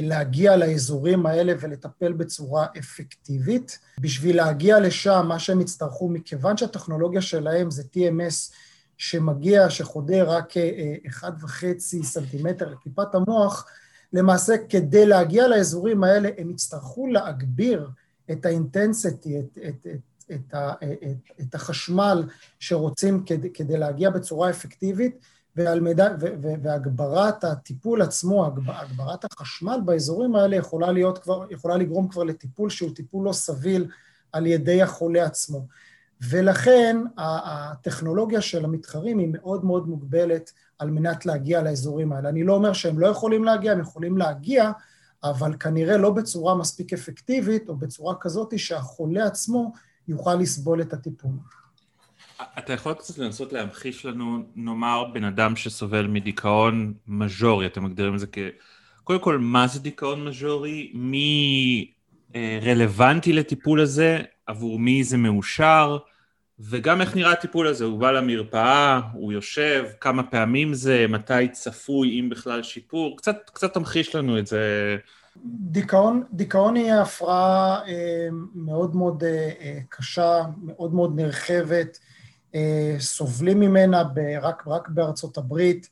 להגיע 0.02 0.56
לאזורים 0.56 1.26
האלה 1.26 1.52
ולטפל 1.60 2.12
בצורה 2.12 2.66
אפקטיבית. 2.78 3.78
בשביל 4.00 4.36
להגיע 4.36 4.80
לשם, 4.80 5.26
מה 5.28 5.38
שהם 5.38 5.60
יצטרכו, 5.60 6.08
מכיוון 6.08 6.56
שהטכנולוגיה 6.56 7.20
שלהם 7.20 7.70
זה 7.70 7.82
TMS 7.82 8.54
שמגיע, 8.98 9.70
שחודר 9.70 10.30
רק 10.30 10.54
אחד 11.06 11.32
וחצי 11.40 12.02
סנטימטר 12.02 12.68
לכיפת 12.70 13.14
המוח, 13.14 13.66
למעשה 14.12 14.54
כדי 14.68 15.06
להגיע 15.06 15.48
לאזורים 15.48 16.04
האלה 16.04 16.28
הם 16.38 16.50
יצטרכו 16.50 17.06
להגביר 17.06 17.90
את 18.30 18.46
האינטנסיטי, 18.46 19.40
את, 19.40 19.58
את, 19.68 19.86
את, 19.86 20.13
את, 20.32 20.54
ה, 20.54 20.72
את, 20.72 21.40
את 21.40 21.54
החשמל 21.54 22.24
שרוצים 22.58 23.24
כדי, 23.24 23.52
כדי 23.52 23.78
להגיע 23.78 24.10
בצורה 24.10 24.50
אפקטיבית, 24.50 25.18
והמידע, 25.56 26.08
והגברת 26.62 27.44
הטיפול 27.44 28.02
עצמו, 28.02 28.46
הגברת 28.46 29.24
החשמל 29.24 29.80
באזורים 29.84 30.36
האלה 30.36 30.56
יכולה, 30.56 30.92
להיות 30.92 31.18
כבר, 31.18 31.44
יכולה 31.50 31.76
לגרום 31.76 32.08
כבר 32.08 32.22
לטיפול 32.24 32.70
שהוא 32.70 32.94
טיפול 32.94 33.24
לא 33.26 33.32
סביל 33.32 33.86
על 34.32 34.46
ידי 34.46 34.82
החולה 34.82 35.24
עצמו. 35.24 35.66
ולכן 36.30 36.96
הטכנולוגיה 37.18 38.40
של 38.40 38.64
המתחרים 38.64 39.18
היא 39.18 39.28
מאוד 39.32 39.64
מאוד 39.64 39.88
מוגבלת 39.88 40.52
על 40.78 40.90
מנת 40.90 41.26
להגיע 41.26 41.62
לאזורים 41.62 42.12
האלה. 42.12 42.28
אני 42.28 42.44
לא 42.44 42.54
אומר 42.54 42.72
שהם 42.72 42.98
לא 42.98 43.06
יכולים 43.06 43.44
להגיע, 43.44 43.72
הם 43.72 43.80
יכולים 43.80 44.18
להגיע, 44.18 44.70
אבל 45.24 45.56
כנראה 45.60 45.96
לא 45.96 46.10
בצורה 46.10 46.54
מספיק 46.54 46.92
אפקטיבית, 46.92 47.68
או 47.68 47.76
בצורה 47.76 48.14
כזאת 48.20 48.58
שהחולה 48.58 49.26
עצמו 49.26 49.72
יוכל 50.08 50.34
לסבול 50.34 50.80
את 50.80 50.92
הטיפול. 50.92 51.30
אתה 52.58 52.72
יכול 52.72 52.94
קצת 52.94 53.18
לנסות 53.18 53.52
להמחיש 53.52 54.06
לנו, 54.06 54.42
נאמר, 54.56 55.04
בן 55.12 55.24
אדם 55.24 55.56
שסובל 55.56 56.06
מדיכאון 56.06 56.94
מז'ורי, 57.08 57.66
אתם 57.66 57.84
מגדירים 57.84 58.14
את 58.14 58.20
זה 58.20 58.26
כ... 58.32 58.38
קודם 59.04 59.20
כל, 59.20 59.38
מה 59.38 59.66
זה 59.66 59.80
דיכאון 59.80 60.24
מז'ורי? 60.24 60.90
מי 60.94 61.90
אה, 62.34 62.58
רלוונטי 62.62 63.32
לטיפול 63.32 63.80
הזה? 63.80 64.22
עבור 64.46 64.78
מי 64.78 65.04
זה 65.04 65.16
מאושר? 65.16 65.98
וגם 66.60 67.00
איך 67.00 67.16
נראה 67.16 67.32
הטיפול 67.32 67.66
הזה, 67.66 67.84
הוא 67.84 67.98
בא 67.98 68.10
למרפאה, 68.10 69.00
הוא 69.12 69.32
יושב, 69.32 69.84
כמה 70.00 70.22
פעמים 70.22 70.74
זה, 70.74 71.06
מתי 71.08 71.48
צפוי, 71.52 72.20
אם 72.20 72.28
בכלל 72.28 72.62
שיפור, 72.62 73.16
קצת, 73.16 73.50
קצת 73.52 73.74
תמחיש 73.74 74.14
לנו 74.14 74.38
את 74.38 74.46
זה 74.46 74.96
דיכאון, 75.46 76.22
דיכאון 76.32 76.76
היא 76.76 76.92
הפרעה 76.92 77.82
אה, 77.88 78.28
מאוד 78.54 78.96
מאוד 78.96 79.24
אה, 79.24 79.50
אה, 79.60 79.78
קשה, 79.88 80.44
מאוד 80.62 80.94
מאוד 80.94 81.20
נרחבת, 81.20 81.98
סובלים 82.98 83.60
ממנה 83.60 84.02
רק, 84.42 84.62
רק 84.66 84.88
בארצות 84.88 85.38
הברית, 85.38 85.88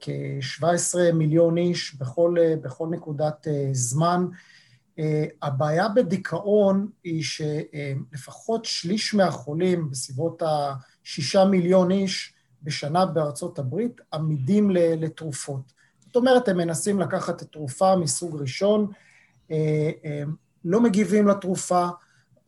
כ-17 0.00 1.12
מיליון 1.14 1.58
איש 1.58 1.94
בכל, 1.94 2.36
בכל 2.62 2.88
נקודת 2.90 3.46
זמן. 3.72 4.26
הבעיה 5.42 5.88
בדיכאון 5.88 6.88
היא 7.04 7.22
שלפחות 7.22 8.64
שליש 8.64 9.14
מהחולים, 9.14 9.90
בסביבות 9.90 10.42
ה-6 10.42 11.44
מיליון 11.44 11.90
איש 11.90 12.34
בשנה 12.62 13.06
בארצות 13.06 13.58
הברית, 13.58 14.00
עמידים 14.12 14.70
לתרופות. 14.70 15.72
זאת 16.10 16.16
אומרת, 16.16 16.48
הם 16.48 16.56
מנסים 16.56 17.00
לקחת 17.00 17.42
את 17.42 17.52
תרופה 17.52 17.96
מסוג 17.96 18.40
ראשון, 18.40 18.86
אה, 19.50 19.90
אה, 20.04 20.22
לא 20.64 20.80
מגיבים 20.80 21.28
לתרופה, 21.28 21.88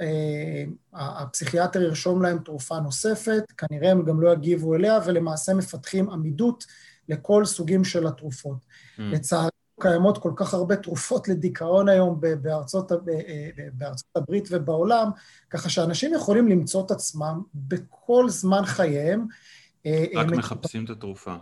אה, 0.01 0.65
הפסיכיאטר 0.93 1.83
ירשום 1.83 2.23
להם 2.23 2.39
תרופה 2.39 2.81
נוספת, 2.81 3.43
כנראה 3.57 3.91
הם 3.91 4.05
גם 4.05 4.21
לא 4.21 4.33
יגיבו 4.33 4.75
אליה, 4.75 4.99
ולמעשה 5.07 5.55
מפתחים 5.55 6.11
עמידות 6.11 6.65
לכל 7.09 7.45
סוגים 7.45 7.85
של 7.85 8.07
התרופות. 8.07 8.59
Mm. 8.59 9.03
לצערי, 9.03 9.49
קיימות 9.81 10.19
כל 10.19 10.33
כך 10.37 10.55
הרבה 10.55 10.77
תרופות 10.77 11.29
לדיכאון 11.29 11.89
היום 11.89 12.21
בארצות, 12.43 12.93
בארצות 13.73 14.17
הברית 14.17 14.49
ובעולם, 14.51 15.09
ככה 15.51 15.69
שאנשים 15.69 16.15
יכולים 16.15 16.49
למצוא 16.49 16.87
את 16.87 16.91
עצמם 16.91 17.43
בכל 17.55 18.29
זמן 18.29 18.65
חייהם. 18.65 19.27
רק 20.15 20.27
מחפשים 20.27 20.85
את 20.85 20.91
התרופה. 20.91 21.37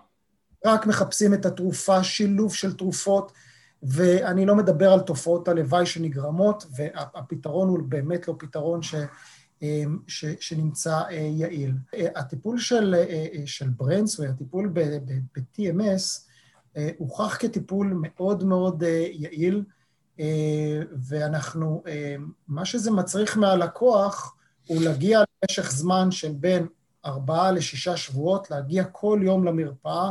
רק 0.66 0.86
מחפשים 0.86 1.34
את 1.34 1.46
התרופה, 1.46 2.04
שילוב 2.04 2.54
של 2.54 2.76
תרופות, 2.76 3.32
ואני 3.82 4.46
לא 4.46 4.56
מדבר 4.56 4.92
על 4.92 5.00
תופעות 5.00 5.48
הלוואי 5.48 5.86
שנגרמות, 5.86 6.66
והפתרון 6.76 7.68
הוא 7.68 7.78
באמת 7.88 8.28
לא 8.28 8.34
פתרון 8.38 8.82
ש, 8.82 8.94
ש, 10.06 10.24
שנמצא 10.40 11.00
אה, 11.10 11.28
יעיל. 11.32 11.74
הטיפול 12.16 12.58
של, 12.58 12.94
אה, 12.94 13.26
של 13.46 13.68
ברנסווי, 13.68 14.28
הטיפול 14.28 14.70
ב-TMS, 14.72 16.28
אה, 16.76 16.90
הוכח 16.98 17.36
כטיפול 17.36 17.92
מאוד 17.96 18.44
מאוד 18.44 18.82
יעיל, 19.12 19.64
ואנחנו, 21.08 21.82
מה 22.48 22.64
שזה 22.64 22.90
מצריך 22.90 23.36
מהלקוח 23.36 24.36
הוא 24.66 24.82
להגיע 24.82 25.22
למשך 25.44 25.70
זמן 25.70 26.10
של 26.10 26.32
בין 26.32 26.66
ארבעה 27.04 27.52
לשישה 27.52 27.96
שבועות, 27.96 28.50
להגיע 28.50 28.84
כל 28.84 29.20
יום 29.22 29.44
למרפאה, 29.44 30.10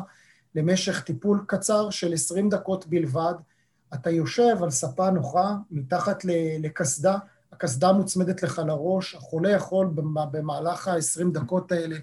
למשך 0.55 1.01
טיפול 1.01 1.43
קצר 1.47 1.89
של 1.89 2.13
20 2.13 2.49
דקות 2.49 2.87
בלבד. 2.87 3.33
אתה 3.93 4.09
יושב 4.09 4.63
על 4.63 4.69
ספה 4.69 5.09
נוחה, 5.09 5.55
מתחת 5.71 6.25
לקסדה, 6.59 7.17
הקסדה 7.53 7.91
מוצמדת 7.91 8.43
לך 8.43 8.61
לראש, 8.67 9.15
החולה 9.15 9.49
יכול 9.49 9.89
במהלך 10.31 10.87
ה-20 10.87 11.33
דקות 11.33 11.71
האלה 11.71 11.95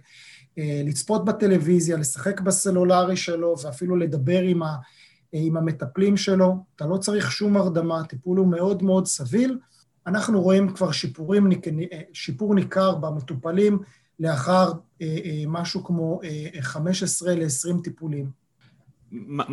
אה, 0.59 0.83
לצפות 0.85 1.25
בטלוויזיה, 1.25 1.97
לשחק 1.97 2.41
בסלולרי 2.41 3.17
שלו 3.17 3.55
ואפילו 3.63 3.97
לדבר 3.97 4.41
עם, 4.41 4.63
ה, 4.63 4.77
עם 5.33 5.57
המטפלים 5.57 6.17
שלו. 6.17 6.57
אתה 6.77 6.87
לא 6.87 6.97
צריך 6.97 7.33
שום 7.33 7.57
הרדמה, 7.57 8.01
הטיפול 8.01 8.39
הוא 8.39 8.47
מאוד 8.47 8.83
מאוד 8.83 9.07
סביל. 9.07 9.59
אנחנו 10.07 10.43
רואים 10.43 10.75
כבר 10.75 10.93
שיפורים, 10.93 11.51
אה, 11.93 12.01
שיפור 12.13 12.55
ניכר 12.55 12.95
במטופלים 12.95 13.79
לאחר 14.21 14.73
אה, 15.03 15.45
משהו 15.47 15.85
כמו 15.85 16.21
15 16.61 17.35
ל-20 17.35 17.83
טיפולים. 17.85 18.31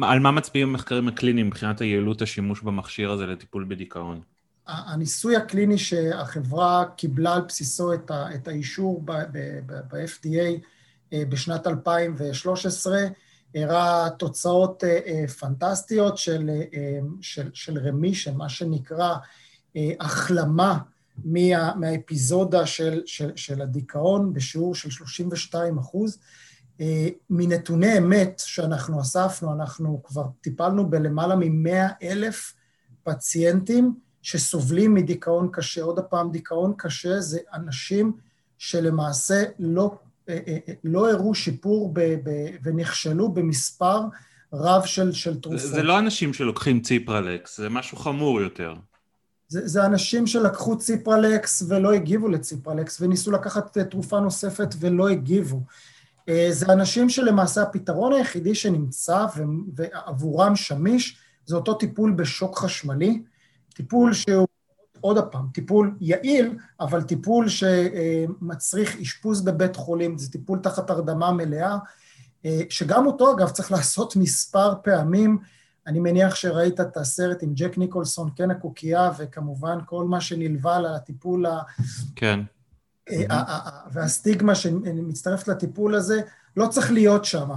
על 0.01 0.20
מה 0.20 0.32
מצביעים 0.32 0.70
המחקרים 0.70 1.08
הקליניים 1.08 1.48
מבחינת 1.48 1.82
היעילות 1.82 2.22
השימוש 2.22 2.62
במכשיר 2.62 3.12
הזה 3.12 3.25
לטיפול 3.25 3.65
בדיכאון? 3.67 4.22
הניסוי 4.67 5.36
הקליני 5.36 5.77
שהחברה 5.77 6.86
קיבלה 6.98 7.34
על 7.34 7.41
בסיסו 7.41 7.93
את, 7.93 8.12
ה, 8.12 8.36
את 8.36 8.48
האישור 8.48 9.01
ב-FDA 9.05 10.60
אה, 11.13 11.24
בשנת 11.29 11.67
2013 11.67 12.98
הראה 13.55 14.10
תוצאות 14.10 14.84
אה, 14.84 15.00
אה, 15.08 15.27
פנטסטיות 15.27 16.17
של, 16.17 16.50
של, 17.22 17.50
של 17.53 17.77
רמישן, 17.88 18.38
מה 18.38 18.50
שנקרא 18.50 19.15
החלמה 20.00 20.77
מה, 21.25 21.75
מהאפיזודה 21.75 22.65
של, 22.65 23.01
של, 23.05 23.32
של 23.36 23.62
הדיכאון 23.62 24.34
בשיעור 24.34 24.75
של 24.75 24.89
32 24.89 25.77
אחוז. 25.77 26.20
אה, 26.82 27.08
מנתוני 27.29 27.98
אמת 27.98 28.41
שאנחנו 28.46 29.01
אספנו, 29.01 29.53
אנחנו 29.53 30.01
כבר 30.03 30.25
טיפלנו 30.41 30.89
בלמעלה 30.89 31.36
מ-100 31.36 31.93
אלף 32.03 32.53
פציינטים 33.03 33.93
שסובלים 34.22 34.93
מדיכאון 34.93 35.50
קשה. 35.51 35.82
עוד 35.82 36.00
פעם, 36.00 36.32
דיכאון 36.32 36.74
קשה 36.77 37.20
זה 37.20 37.39
אנשים 37.53 38.13
שלמעשה 38.58 39.43
לא, 39.60 39.96
אה, 40.29 40.39
אה, 40.48 40.74
לא 40.84 41.12
הראו 41.12 41.36
שיפור 41.36 41.93
ב, 41.93 42.00
ב, 42.00 42.29
ונכשלו 42.63 43.34
במספר 43.34 44.00
רב 44.53 44.86
של, 44.86 45.12
של 45.12 45.39
תרופות. 45.39 45.60
זה, 45.60 45.67
זה 45.67 45.84
לא 45.84 46.00
אנשים 46.00 46.34
שלוקחים 46.34 46.82
ציפרלקס, 46.82 47.58
זה 47.58 47.70
משהו 47.70 47.98
חמור 47.98 48.41
יותר. 48.41 48.74
זה, 49.47 49.67
זה 49.67 49.85
אנשים 49.85 50.27
שלקחו 50.27 50.77
ציפרלקס 50.77 51.63
ולא 51.67 51.93
הגיבו 51.93 52.29
לציפרלקס, 52.29 53.01
וניסו 53.01 53.31
לקחת 53.31 53.77
תרופה 53.77 54.19
נוספת 54.19 54.75
ולא 54.79 55.09
הגיבו. 55.09 55.62
זה 56.50 56.65
אנשים 56.73 57.09
שלמעשה 57.09 57.62
הפתרון 57.62 58.13
היחידי 58.13 58.55
שנמצא 58.55 59.25
ועבורם 59.75 60.55
שמיש 60.55 61.17
זה 61.45 61.55
אותו 61.55 61.73
טיפול 61.73 62.12
בשוק 62.12 62.57
חשמלי, 62.57 63.21
טיפול 63.75 64.13
שהוא, 64.13 64.47
עוד 65.01 65.31
פעם, 65.31 65.47
טיפול 65.53 65.95
יעיל, 66.01 66.57
אבל 66.79 67.01
טיפול 67.01 67.47
שמצריך 67.50 68.97
אשפוז 69.01 69.41
בבית 69.41 69.75
חולים, 69.75 70.17
זה 70.17 70.31
טיפול 70.31 70.59
תחת 70.59 70.89
הרדמה 70.89 71.31
מלאה, 71.31 71.77
שגם 72.69 73.05
אותו 73.05 73.31
אגב 73.35 73.50
צריך 73.50 73.71
לעשות 73.71 74.15
מספר 74.15 74.73
פעמים, 74.83 75.38
אני 75.87 75.99
מניח 75.99 76.35
שראית 76.35 76.79
את 76.79 76.97
הסרט 76.97 77.43
עם 77.43 77.53
ג'ק 77.53 77.77
ניקולסון, 77.77 78.29
כן 78.35 78.51
הקוקייה, 78.51 79.11
וכמובן 79.17 79.77
כל 79.85 80.05
מה 80.05 80.21
שנלווה 80.21 80.79
לטיפול 80.79 81.45
ה... 81.45 81.61
כן. 82.15 82.39
והסטיגמה 83.91 84.55
שמצטרפת 84.55 85.47
לטיפול 85.47 85.95
הזה, 85.95 86.21
לא 86.57 86.67
צריך 86.67 86.91
להיות 86.91 87.25
שם. 87.25 87.49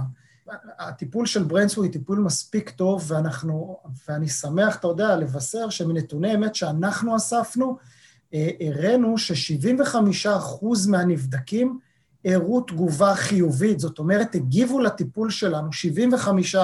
הטיפול 0.79 1.25
של 1.25 1.43
בריינסווי 1.43 1.87
הוא 1.87 1.93
טיפול 1.93 2.19
מספיק 2.19 2.69
טוב, 2.69 3.03
ואנחנו, 3.07 3.77
ואני 4.07 4.29
שמח, 4.29 4.75
אתה 4.75 4.87
יודע, 4.87 5.15
לבשר 5.15 5.69
שמנתוני 5.69 6.35
אמת 6.35 6.55
שאנחנו 6.55 7.15
אספנו, 7.15 7.77
אה, 8.33 8.49
הראינו 8.59 9.17
ש-75% 9.17 10.29
מהנבדקים 10.87 11.79
הראו 12.25 12.61
תגובה 12.61 13.15
חיובית, 13.15 13.79
זאת 13.79 13.99
אומרת, 13.99 14.35
הגיבו 14.35 14.79
לטיפול 14.79 15.29
שלנו 15.29 15.69
75%, 15.73 16.57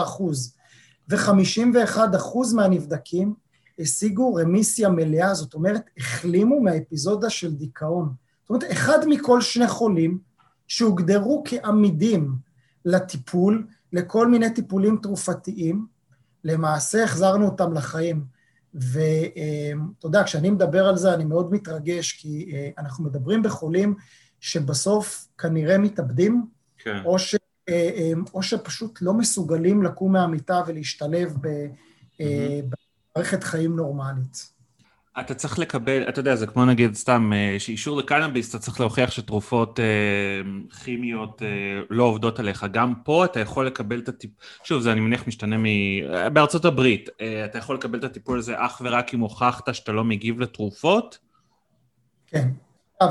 ו-51% 1.09 2.55
מהנבדקים 2.55 3.33
השיגו 3.79 4.35
רמיסיה 4.35 4.89
מלאה, 4.89 5.33
זאת 5.33 5.53
אומרת, 5.53 5.81
החלימו 5.97 6.61
מהאפיזודה 6.61 7.29
של 7.29 7.53
דיכאון. 7.53 8.13
זאת 8.41 8.49
אומרת, 8.49 8.71
אחד 8.71 8.99
מכל 9.07 9.41
שני 9.41 9.67
חולים 9.67 10.19
שהוגדרו 10.67 11.43
כעמידים 11.47 12.35
לטיפול, 12.85 13.67
לכל 13.93 14.27
מיני 14.27 14.49
טיפולים 14.49 14.97
תרופתיים, 14.97 15.85
למעשה 16.43 17.03
החזרנו 17.03 17.45
אותם 17.45 17.73
לחיים. 17.73 18.25
ואתה 18.73 20.07
יודע, 20.07 20.23
כשאני 20.23 20.49
מדבר 20.49 20.87
על 20.87 20.97
זה 20.97 21.13
אני 21.13 21.25
מאוד 21.25 21.51
מתרגש, 21.51 22.11
כי 22.11 22.51
אה, 22.53 22.69
אנחנו 22.77 23.03
מדברים 23.03 23.43
בחולים 23.43 23.95
שבסוף 24.39 25.27
כנראה 25.37 25.77
מתאבדים, 25.77 26.45
כן. 26.77 27.01
או, 27.05 27.19
ש, 27.19 27.35
או 28.33 28.43
שפשוט 28.43 28.99
לא 29.01 29.13
מסוגלים 29.13 29.83
לקום 29.83 30.13
מהמיטה 30.13 30.61
ולהשתלב 30.67 31.33
במערכת 33.15 33.43
חיים 33.43 33.75
נורמלית. 33.75 34.53
אתה 35.19 35.33
צריך 35.33 35.59
לקבל, 35.59 36.09
אתה 36.09 36.19
יודע, 36.19 36.35
זה 36.35 36.47
כמו 36.47 36.65
נגיד 36.65 36.93
סתם, 36.93 37.31
אה, 37.33 37.55
שאישור 37.59 37.97
לקנאביס, 37.97 38.49
אתה 38.49 38.59
צריך 38.59 38.79
להוכיח 38.79 39.11
שתרופות 39.11 39.79
אה, 39.79 39.85
כימיות 40.83 41.41
אה, 41.41 41.47
לא 41.89 42.03
עובדות 42.03 42.39
עליך. 42.39 42.65
גם 42.71 42.93
פה 43.03 43.25
אתה 43.25 43.39
יכול 43.39 43.67
לקבל 43.67 43.99
את 43.99 44.09
הטיפול, 44.09 44.45
שוב, 44.63 44.81
זה 44.81 44.91
אני 44.91 44.99
מניח 44.99 45.27
משתנה 45.27 45.57
מ... 45.57 45.63
בארצות 46.33 46.65
הברית, 46.65 47.09
אה, 47.21 47.45
אתה 47.45 47.57
יכול 47.57 47.75
לקבל 47.75 47.99
את 47.99 48.03
הטיפול 48.03 48.39
הזה 48.39 48.53
אך 48.57 48.81
ורק 48.85 49.13
אם 49.13 49.19
הוכחת 49.19 49.75
שאתה 49.75 49.91
לא 49.91 50.03
מגיב 50.03 50.39
לתרופות? 50.39 51.17
כן. 52.27 52.49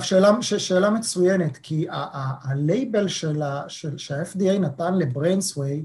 שאלה, 0.00 0.42
שאלה 0.42 0.90
מצוינת, 0.90 1.56
כי 1.56 1.86
הלייבל 1.90 3.08
שה-FDA 3.08 4.58
נתן 4.58 4.98
לבריינסווי, 4.98 5.84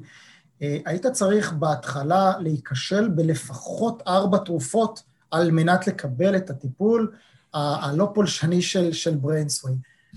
אה, 0.62 0.78
היית 0.86 1.08
צריך 1.08 1.54
בהתחלה 1.54 2.34
להיכשל 2.40 3.08
בלפחות 3.08 4.04
ארבע 4.08 4.38
תרופות 4.38 5.04
על 5.32 5.52
מנת 5.52 5.88
לקבל 5.88 6.36
את 6.36 6.50
הטיפול 6.50 7.12
הלא 7.54 8.12
פולשני 8.14 8.62
של, 8.62 8.94
של 8.94 9.16
בריינסווי. 9.16 9.74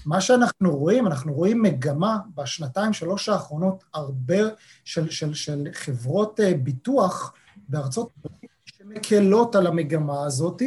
מה 0.07 0.21
שאנחנו 0.21 0.77
רואים, 0.77 1.07
אנחנו 1.07 1.33
רואים 1.33 1.63
מגמה 1.63 2.19
בשנתיים, 2.35 2.93
שלוש 2.93 3.29
האחרונות, 3.29 3.85
הרבה 3.95 4.39
של, 4.85 5.11
של, 5.11 5.35
של 5.35 5.69
חברות 5.73 6.41
אה, 6.41 6.55
ביטוח 6.63 7.33
בארצות 7.69 8.11
הברית 8.19 8.51
שמקלות 8.65 9.55
על 9.55 9.67
המגמה 9.67 10.27
הזאת, 10.27 10.63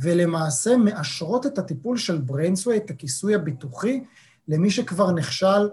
ולמעשה 0.00 0.76
מאשרות 0.76 1.46
את 1.46 1.58
הטיפול 1.58 1.96
של 1.96 2.18
בריינסווי, 2.18 2.76
את 2.76 2.90
הכיסוי 2.90 3.34
הביטוחי, 3.34 4.04
למי 4.48 4.70
שכבר 4.70 5.12
נכשל 5.12 5.68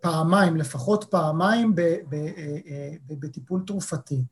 פעמיים, 0.00 0.56
לפחות 0.56 1.04
פעמיים, 1.04 1.74
אה, 1.78 1.96
אה, 2.12 2.90
בטיפול 3.08 3.62
תרופתי. 3.66 4.24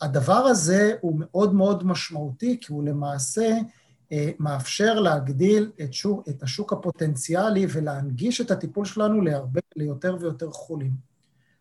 הדבר 0.00 0.32
הזה 0.32 0.92
הוא 1.00 1.16
מאוד 1.18 1.54
מאוד 1.54 1.86
משמעותי, 1.86 2.58
כי 2.60 2.72
הוא 2.72 2.84
למעשה 2.84 3.58
אה, 4.12 4.30
מאפשר 4.38 5.00
להגדיל 5.00 5.70
את, 5.82 5.94
שוק, 5.94 6.28
את 6.28 6.42
השוק 6.42 6.72
הפוטנציאלי 6.72 7.66
ולהנגיש 7.72 8.40
את 8.40 8.50
הטיפול 8.50 8.84
שלנו 8.84 9.20
להרבה, 9.20 9.60
ליותר 9.76 10.16
ויותר 10.20 10.50
חולים. 10.50 10.92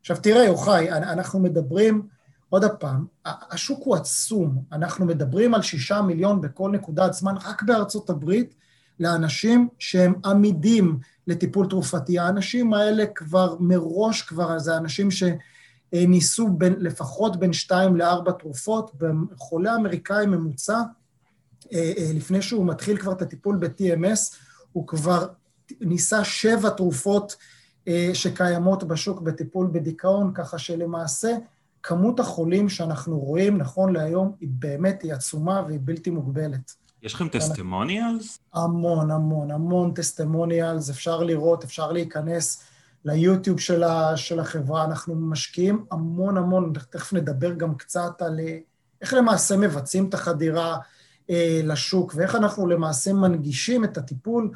עכשיו 0.01 0.17
תראה, 0.23 0.43
יוחאי, 0.43 0.91
אנחנו 0.91 1.39
מדברים, 1.39 2.07
עוד 2.49 2.63
פעם, 2.79 3.05
השוק 3.25 3.79
הוא 3.83 3.95
עצום, 3.95 4.63
אנחנו 4.71 5.05
מדברים 5.05 5.53
על 5.53 5.61
שישה 5.61 6.01
מיליון 6.01 6.41
בכל 6.41 6.71
נקודת 6.71 7.13
זמן 7.13 7.35
רק 7.45 7.63
בארצות 7.63 8.09
הברית, 8.09 8.55
לאנשים 8.99 9.67
שהם 9.79 10.13
עמידים 10.25 10.99
לטיפול 11.27 11.69
תרופתי. 11.69 12.19
האנשים 12.19 12.73
האלה 12.73 13.05
כבר 13.15 13.55
מראש, 13.59 14.21
כבר 14.21 14.59
זה 14.59 14.77
אנשים 14.77 15.11
ש... 15.11 15.23
אה, 15.95 16.05
ניסו 16.07 16.49
בין, 16.49 16.75
לפחות 16.79 17.39
בין 17.39 17.53
שתיים 17.53 17.95
לארבע 17.95 18.31
תרופות, 18.31 18.91
בחולה 18.95 19.75
אמריקאי 19.75 20.25
ממוצע, 20.25 20.81
אה, 21.73 21.93
אה, 21.97 22.11
לפני 22.13 22.41
שהוא 22.41 22.67
מתחיל 22.67 22.97
כבר 22.97 23.11
את 23.11 23.21
הטיפול 23.21 23.57
ב-TMS, 23.57 24.35
הוא 24.71 24.87
כבר 24.87 25.27
ניסה 25.81 26.23
שבע 26.23 26.69
תרופות 26.69 27.35
שקיימות 28.13 28.83
בשוק 28.83 29.21
בטיפול 29.21 29.69
בדיכאון, 29.71 30.31
ככה 30.33 30.57
שלמעשה 30.57 31.35
כמות 31.87 32.19
החולים 32.19 32.69
שאנחנו 32.69 33.19
רואים 33.19 33.57
נכון 33.57 33.93
להיום 33.93 34.31
היא 34.39 34.49
באמת, 34.51 35.03
היא 35.03 35.13
עצומה 35.13 35.63
והיא 35.67 35.79
בלתי 35.81 36.09
מוגבלת. 36.09 36.75
יש 37.03 37.13
לכם 37.13 37.27
טסטימוניאלס? 37.27 38.39
המון, 38.53 39.11
המון, 39.11 39.51
המון 39.51 39.93
טסטימוניאלס, 39.93 40.89
אפשר 40.89 41.23
לראות, 41.23 41.63
אפשר 41.63 41.91
להיכנס. 41.91 42.63
ליוטיוב 43.05 43.59
של, 43.59 43.83
ה, 43.83 44.17
של 44.17 44.39
החברה. 44.39 44.85
אנחנו 44.85 45.15
משקיעים 45.15 45.85
המון 45.91 46.37
המון, 46.37 46.73
תכף 46.89 47.13
נדבר 47.13 47.53
גם 47.53 47.75
קצת 47.75 48.21
על 48.21 48.39
אה, 48.39 48.57
איך 49.01 49.13
למעשה 49.13 49.57
מבצעים 49.57 50.09
את 50.09 50.13
החדירה 50.13 50.77
אה, 51.29 51.61
לשוק 51.63 52.13
ואיך 52.15 52.35
אנחנו 52.35 52.67
למעשה 52.67 53.13
מנגישים 53.13 53.83
את 53.83 53.97
הטיפול 53.97 54.51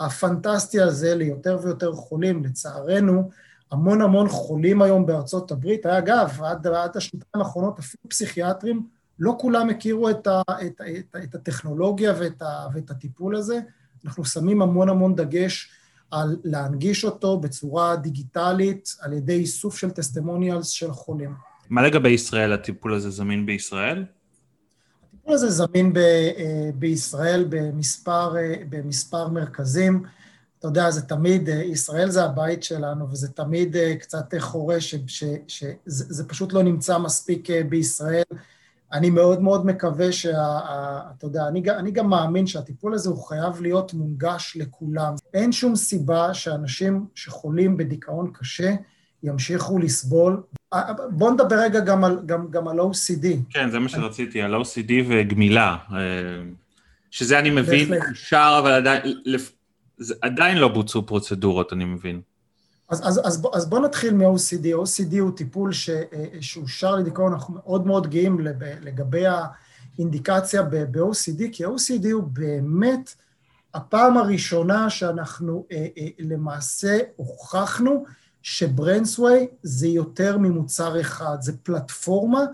הפנטסטי 0.00 0.80
הזה 0.80 1.14
ליותר 1.14 1.58
ויותר 1.62 1.92
חולים. 1.92 2.44
לצערנו, 2.44 3.30
המון 3.74 4.00
המון 4.00 4.28
חולים 4.28 4.82
היום 4.82 5.06
בארצות 5.06 5.52
הברית. 5.52 5.86
אגב, 5.86 6.42
עד, 6.42 6.66
עד 6.66 6.96
השנתיים 6.96 7.44
האחרונות 7.44 7.78
אפילו 7.78 8.02
פסיכיאטרים, 8.08 8.86
לא 9.18 9.36
כולם 9.38 9.70
הכירו 9.70 10.10
את, 10.10 10.26
ה, 10.26 10.42
את, 10.66 10.80
את, 10.98 11.16
את 11.24 11.34
הטכנולוגיה 11.34 12.12
ואת, 12.18 12.42
ה, 12.42 12.66
ואת 12.74 12.90
הטיפול 12.90 13.36
הזה. 13.36 13.60
אנחנו 14.04 14.24
שמים 14.24 14.62
המון 14.62 14.88
המון 14.88 15.14
דגש 15.14 15.70
על 16.10 16.36
להנגיש 16.44 17.04
אותו 17.04 17.40
בצורה 17.40 17.96
דיגיטלית 17.96 18.96
על 19.00 19.12
ידי 19.12 19.34
איסוף 19.34 19.76
של 19.76 19.90
טסטימוניאלס 19.90 20.68
של 20.68 20.92
חולים. 20.92 21.34
מה 21.70 21.82
לגבי 21.82 22.10
ישראל? 22.10 22.52
הטיפול 22.52 22.94
הזה 22.94 23.10
זמין 23.10 23.46
בישראל? 23.46 24.04
הטיפול 25.08 25.34
הזה 25.34 25.50
זמין 25.50 25.92
ב, 25.92 25.98
אה, 25.98 26.70
בישראל 26.74 27.46
במספר, 27.48 28.36
אה, 28.36 28.54
במספר 28.68 29.28
מרכזים. 29.28 30.02
אתה 30.64 30.70
יודע, 30.70 30.90
זה 30.90 31.02
תמיד, 31.02 31.48
אה, 31.48 31.54
ישראל 31.54 32.10
זה 32.10 32.24
הבית 32.24 32.62
שלנו, 32.62 33.10
וזה 33.10 33.28
תמיד 33.28 33.76
קצת 34.00 34.34
חורה 34.38 34.76
שזה 34.80 36.28
פשוט 36.28 36.52
לא 36.52 36.62
נמצא 36.62 36.98
מספיק 36.98 37.48
בישראל. 37.68 38.22
אני 38.92 39.10
מאוד 39.10 39.42
מאוד 39.42 39.66
מקווה 39.66 40.12
שה... 40.12 40.58
אתה 41.18 41.26
יודע, 41.26 41.48
אני, 41.48 41.62
אני 41.70 41.90
גם 41.90 42.10
מאמין 42.10 42.46
שהטיפול 42.46 42.94
הזה 42.94 43.08
הוא 43.08 43.24
חייב 43.24 43.60
להיות 43.60 43.94
מונגש 43.94 44.56
לכולם. 44.60 45.14
אין 45.34 45.52
שום 45.52 45.76
סיבה 45.76 46.34
שאנשים 46.34 47.06
שחולים 47.14 47.76
בדיכאון 47.76 48.30
קשה 48.34 48.74
ימשיכו 49.22 49.78
לסבול. 49.78 50.42
בואו 51.10 51.30
נדבר 51.30 51.56
רגע 51.56 51.80
גם 51.80 52.04
על, 52.04 52.18
גם, 52.26 52.46
גם 52.50 52.68
על 52.68 52.80
OCD. 52.80 53.26
כן, 53.50 53.70
זה 53.70 53.78
מה 53.78 53.88
שרציתי, 53.88 54.42
על 54.42 54.54
OCD 54.54 54.92
וגמילה. 55.08 55.76
אה, 55.92 55.98
שזה 57.10 57.38
אני 57.38 57.50
מבין, 57.50 57.88
אושר, 58.10 58.56
אבל 58.62 58.70
עדיין, 58.72 59.02
עדיין 60.20 60.58
לא 60.58 60.68
בוצעו 60.68 61.06
פרוצדורות, 61.06 61.72
אני 61.72 61.84
מבין. 61.84 62.20
אז, 62.88 63.00
אז, 63.08 63.20
אז, 63.24 63.46
אז 63.52 63.70
בואו 63.70 63.82
נתחיל 63.82 64.14
מ-OCD. 64.14 64.64
OCD 64.64 65.18
הוא 65.20 65.30
טיפול 65.36 65.72
ש, 65.72 65.90
אה, 65.90 66.24
שאושר 66.40 66.96
לדיכאון, 66.96 67.32
אנחנו 67.32 67.54
מאוד 67.54 67.86
מאוד 67.86 68.06
גאים 68.06 68.40
לגבי 68.82 69.24
אינדיקציה 69.98 70.62
ב-OCD, 70.62 71.42
כי 71.52 71.66
OCD 71.66 72.12
הוא 72.12 72.22
באמת 72.22 73.14
הפעם 73.74 74.16
הראשונה 74.16 74.90
שאנחנו 74.90 75.66
אה, 75.72 75.86
אה, 75.98 76.08
למעשה 76.18 76.98
הוכחנו 77.16 78.04
שברנסווי 78.42 79.46
זה 79.62 79.86
יותר 79.86 80.38
ממוצר 80.38 81.00
אחד, 81.00 81.36
זה 81.40 81.52
פלטפורמה 81.62 82.44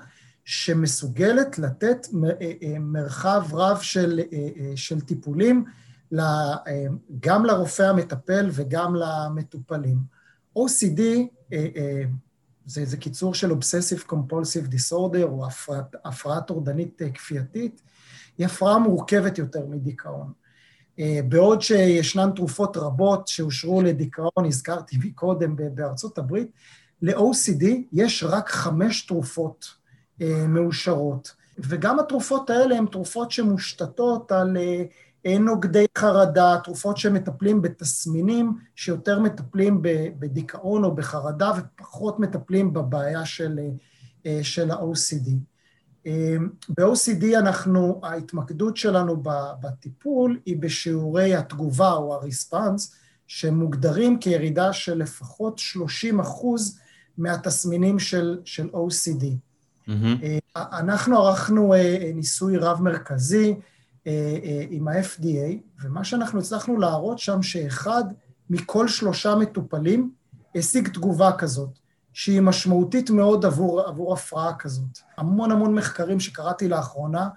שמסוגלת 0.44 1.59
לתת 1.59 2.07
אה, 2.24 2.31
אה, 2.40 2.79
מרחב 2.79 3.44
רב 3.53 3.81
של, 3.81 4.20
אה, 4.33 4.76
של 4.76 5.00
טיפולים 5.00 5.64
גם 7.20 7.44
לרופא 7.44 7.83
המטפל 7.83 8.49
וגם 8.53 8.94
למטופלים. 8.94 9.99
OCD 10.59 11.01
זה, 12.66 12.85
זה 12.85 12.96
קיצור 12.96 13.35
של 13.35 13.51
Obsessive 13.51 14.11
Compulsive 14.11 14.73
Disorder 14.73 15.23
או 15.23 15.46
הפרעה 16.05 16.40
טורדנית 16.40 17.03
כפייתית, 17.14 17.83
היא 18.38 18.46
הפרעה 18.46 18.79
מורכבת 18.79 19.38
יותר 19.38 19.66
מדיכאון. 19.66 20.33
בעוד 21.29 21.62
שישנן 21.62 22.31
תרופות 22.37 22.77
רבות 22.77 23.29
שאושרו 23.29 23.83
לדיכאון, 23.83 24.46
הזכרתי 24.46 24.99
מקודם 25.05 25.57
בארצות 25.75 26.18
הברית, 26.18 26.51
ל-OCD 27.03 27.64
יש 27.92 28.25
רק 28.25 28.49
חמש 28.49 29.07
תרופות 29.07 29.66
אה, 30.23 30.46
מאושרות. 30.49 31.35
וגם 31.59 31.99
התרופות 31.99 32.51
האלה 32.51 32.77
הן 32.77 32.87
תרופות 32.87 33.31
שמושתתות 33.31 34.33
על 34.33 34.57
אה, 34.57 34.85
נוגדי 35.24 35.87
חרדה, 35.98 36.56
תרופות 36.64 36.96
שמטפלים 36.96 37.62
בתסמינים 37.62 38.59
שיותר 38.74 39.20
מטפלים 39.20 39.83
בדיכאון 40.18 40.85
או 40.85 40.94
בחרדה 40.94 41.52
ופחות 41.59 42.20
מטפלים 42.20 42.72
בבעיה 42.72 43.24
של, 43.24 43.59
אה, 44.26 44.40
של 44.42 44.70
ה-OCD. 44.70 45.30
ב-OCD 46.68 47.38
אנחנו, 47.38 48.00
ההתמקדות 48.02 48.76
שלנו 48.76 49.22
בטיפול 49.61 50.40
היא 50.46 50.56
בשיעורי 50.61 51.35
התגובה 51.35 51.92
או 51.92 52.14
הריספאנס, 52.14 52.94
שמוגדרים 53.26 54.18
כירידה 54.18 54.72
של 54.72 54.98
לפחות 54.98 55.59
30 55.59 56.20
אחוז 56.20 56.78
מהתסמינים 57.18 57.98
של, 57.98 58.38
של 58.44 58.68
OCD. 58.68 59.24
Mm-hmm. 59.88 60.56
אנחנו 60.56 61.18
ערכנו 61.18 61.74
אה, 61.74 62.11
ניסוי 62.14 62.56
רב-מרכזי 62.56 63.50
אה, 63.50 63.56
עם 64.70 64.88
ה-FDA, 64.88 65.56
ומה 65.82 66.04
שאנחנו 66.04 66.40
הצלחנו 66.40 66.78
להראות 66.78 67.18
שם 67.18 67.42
שאחד 67.42 68.04
מכל 68.50 68.88
שלושה 68.88 69.34
מטופלים 69.34 70.10
השיג 70.54 70.88
תגובה 70.88 71.32
כזאת, 71.38 71.78
שהיא 72.12 72.40
משמעותית 72.40 73.10
מאוד 73.10 73.44
עבור, 73.44 73.80
עבור 73.80 74.12
הפרעה 74.12 74.54
כזאת. 74.58 74.98
המון 75.18 75.50
המון 75.50 75.74
מחקרים 75.74 76.20
שקראתי 76.20 76.68
לאחרונה 76.68 77.28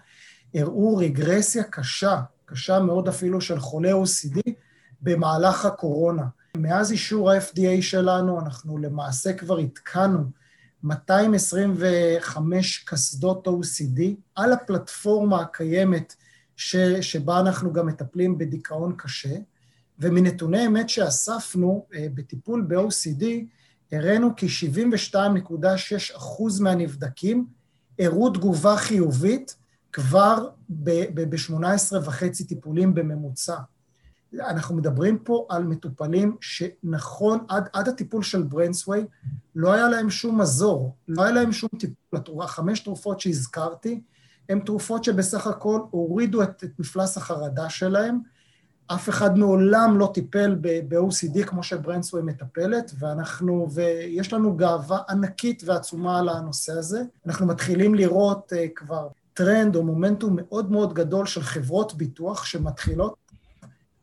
הראו 0.54 0.97
רגרסיה 0.97 1.63
קשה, 1.63 2.21
קשה 2.45 2.80
מאוד 2.80 3.08
אפילו 3.08 3.41
של 3.41 3.60
חולי 3.60 3.91
OCD 3.91 4.39
במהלך 5.02 5.65
הקורונה. 5.65 6.23
מאז 6.58 6.91
אישור 6.91 7.32
ה-FDA 7.32 7.82
שלנו, 7.82 8.39
אנחנו 8.39 8.78
למעשה 8.78 9.34
כבר 9.34 9.58
עדכנו 9.58 10.23
225 10.84 12.86
קסדות 12.88 13.47
OCD 13.47 14.02
על 14.36 14.54
הפלטפורמה 14.54 15.41
הקיימת 15.41 16.15
ש, 16.56 16.76
שבה 17.02 17.39
אנחנו 17.39 17.74
גם 17.74 17.88
מטפלים 17.88 18.38
בדיכאון 18.38 18.96
קשה, 18.98 19.36
ומנתוני 20.00 20.68
אמת 20.68 20.89
שאספנו 20.89 21.86
אה, 21.96 22.08
בטיפול 22.13 22.62
ב-OCD, 22.62 23.24
הראינו 23.92 24.36
כי 24.36 24.48
72.6% 25.16 26.20
מהנבדקים 26.62 27.48
הראו 28.00 28.30
תגובה 28.30 28.78
חיובית 28.78 29.56
כבר 29.94 30.50
ב-18 30.70 31.96
וחצי 32.06 32.44
טיפולים 32.44 32.94
בממוצע. 32.94 33.56
אנחנו 34.39 34.76
מדברים 34.76 35.20
פה 35.20 35.48
על 35.50 35.63
מטופלים 35.63 36.38
שנכון, 36.42 37.46
עד, 37.50 37.70
עד 37.74 37.88
הטיפול 37.88 38.24
של 38.24 38.44
בריינסווי, 38.44 39.06
לא 39.56 39.74
היה 39.74 39.89
להם 39.89 40.10
שום 40.10 40.42
מזור, 40.42 40.96
לא 41.08 41.24
היה 41.24 41.32
להם 41.32 41.52
שום 41.52 41.70
טיפול. 41.80 42.44
החמש 42.44 42.80
תרופות 42.80 43.20
שהזכרתי, 43.20 44.02
הן 44.49 44.60
תרופות 44.60 45.03
שבסך 45.03 45.47
הכל 45.47 45.79
הורידו 45.91 46.43
את, 46.43 46.63
את 46.63 46.79
מפלס 46.79 47.17
החרדה 47.17 47.69
שלהם. 47.69 48.19
אף 48.88 49.10
אחד 49.10 49.38
מעולם 49.38 49.99
לא 49.99 50.12
טיפל 50.13 50.56
ב-OCD 50.62 51.43
כמו 51.45 51.63
שבריינסווי 51.63 52.23
מטפלת, 52.23 52.91
ואנחנו, 52.99 53.67
ויש 53.73 54.34
לנו 54.34 54.58
גאווה 54.58 54.99
ענקית 55.10 55.63
ועצומה 55.65 56.19
על 56.19 56.29
הנושא 56.29 56.73
הזה. 56.73 57.03
אנחנו 57.27 57.45
מתחילים 57.45 57.95
לראות 57.95 58.53
uh, 58.53 58.69
כבר 58.75 59.08
טרנד 59.34 59.75
או 59.75 59.84
מומנטום 59.84 60.36
מאוד 60.36 60.71
מאוד 60.71 60.93
גדול 60.93 61.25
של 61.25 61.41
חברות 61.41 61.93
ביטוח 61.93 62.45
שמתחילות 62.45 63.15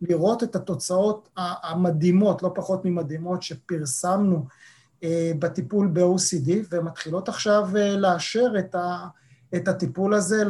לראות 0.03 0.43
את 0.43 0.57
התוצאות 0.57 1.29
המדהימות, 1.37 2.43
לא 2.43 2.53
פחות 2.55 2.85
ממדהימות, 2.85 3.43
שפרסמנו 3.43 4.47
אה, 5.03 5.33
בטיפול 5.39 5.89
ב-OCD, 5.93 6.51
והן 6.71 6.85
מתחילות 6.85 7.29
עכשיו 7.29 7.69
אה, 7.77 7.97
לאשר 7.97 8.53
את, 8.59 8.75
ה, 8.75 9.07
את 9.57 9.69
הטיפול 9.69 10.15
הזה 10.15 10.45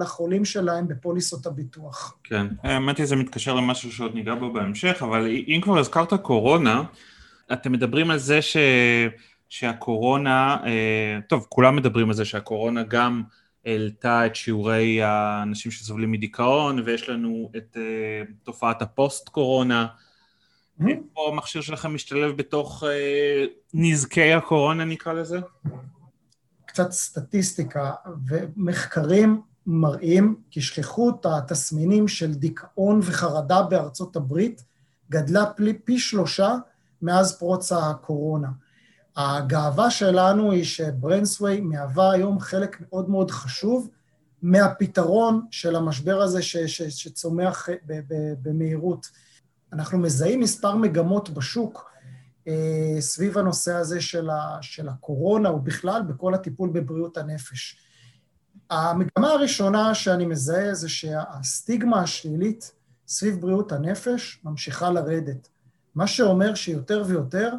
לחולים 0.00 0.44
שלהם 0.44 0.88
בפוליסות 0.88 1.46
הביטוח. 1.46 2.16
כן, 2.24 2.46
האמת 2.62 2.98
היא 2.98 3.06
זה 3.06 3.16
מתקשר 3.16 3.54
למשהו 3.54 3.92
שעוד 3.92 4.14
ניגע 4.14 4.34
בו 4.34 4.52
בהמשך, 4.52 5.02
אבל 5.02 5.26
אם 5.26 5.60
כבר 5.62 5.78
הזכרת 5.78 6.14
קורונה, 6.14 6.82
אתם 7.52 7.72
מדברים 7.72 8.10
על 8.10 8.18
זה 8.18 8.42
ש, 8.42 8.56
שהקורונה, 9.48 10.56
אה, 10.66 11.18
טוב, 11.28 11.46
כולם 11.48 11.76
מדברים 11.76 12.08
על 12.08 12.14
זה 12.14 12.24
שהקורונה 12.24 12.82
גם 12.82 13.22
העלתה 13.66 14.26
את 14.26 14.36
שיעורי 14.36 15.02
האנשים 15.02 15.70
שסובלים 15.70 16.12
מדיכאון, 16.12 16.82
ויש 16.84 17.08
לנו 17.08 17.50
את 17.56 17.76
uh, 17.76 18.32
תופעת 18.42 18.82
הפוסט-קורונה. 18.82 19.86
Mm-hmm. 19.86 20.88
איפה 20.88 21.28
המכשיר 21.32 21.62
שלכם 21.62 21.94
משתלב 21.94 22.36
בתוך 22.36 22.82
uh, 22.82 22.86
נזקי 23.74 24.32
הקורונה, 24.32 24.84
נקרא 24.84 25.12
לזה? 25.12 25.38
קצת 26.74 26.92
סטטיסטיקה 26.92 27.92
ומחקרים 28.26 29.42
מראים 29.66 30.36
כי 30.50 30.60
שכיחות 30.60 31.26
התסמינים 31.26 32.08
של 32.08 32.34
דיכאון 32.34 33.00
וחרדה 33.02 33.62
בארצות 33.62 34.16
הברית 34.16 34.64
גדלה 35.10 35.46
פי, 35.46 35.78
פי 35.84 35.98
שלושה 35.98 36.54
מאז 37.02 37.38
פרוץ 37.38 37.72
הקורונה. 37.72 38.48
הגאווה 39.16 39.90
שלנו 39.90 40.52
היא 40.52 40.64
שברנסווי 40.64 41.60
מהווה 41.60 42.12
היום 42.12 42.40
חלק 42.40 42.80
מאוד 42.80 43.10
מאוד 43.10 43.30
חשוב 43.30 43.88
מהפתרון 44.42 45.46
של 45.50 45.76
המשבר 45.76 46.22
הזה 46.22 46.42
ש, 46.42 46.56
ש, 46.56 46.82
שצומח 46.82 47.68
במהירות. 48.42 49.06
אנחנו 49.72 49.98
מזהים 49.98 50.40
מספר 50.40 50.76
מגמות 50.76 51.30
בשוק 51.30 51.93
סביב 53.00 53.38
הנושא 53.38 53.74
הזה 53.74 54.00
של, 54.00 54.30
ה, 54.30 54.58
של 54.60 54.88
הקורונה, 54.88 55.52
ובכלל 55.52 56.02
בכל 56.02 56.34
הטיפול 56.34 56.70
בבריאות 56.70 57.16
הנפש. 57.16 57.78
המגמה 58.70 59.30
הראשונה 59.30 59.94
שאני 59.94 60.26
מזהה 60.26 60.74
זה 60.74 60.88
שהסטיגמה 60.88 62.00
השלילית 62.00 62.72
סביב 63.08 63.40
בריאות 63.40 63.72
הנפש 63.72 64.40
ממשיכה 64.44 64.90
לרדת. 64.90 65.48
מה 65.94 66.06
שאומר 66.06 66.54
שיותר 66.54 67.04
ויותר 67.06 67.54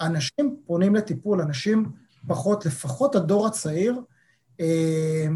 אנשים 0.00 0.56
פונים 0.66 0.94
לטיפול, 0.94 1.40
אנשים 1.40 1.92
פחות, 2.26 2.66
לפחות 2.66 3.14
הדור 3.14 3.46
הצעיר, 3.46 4.00
אה, 4.60 5.26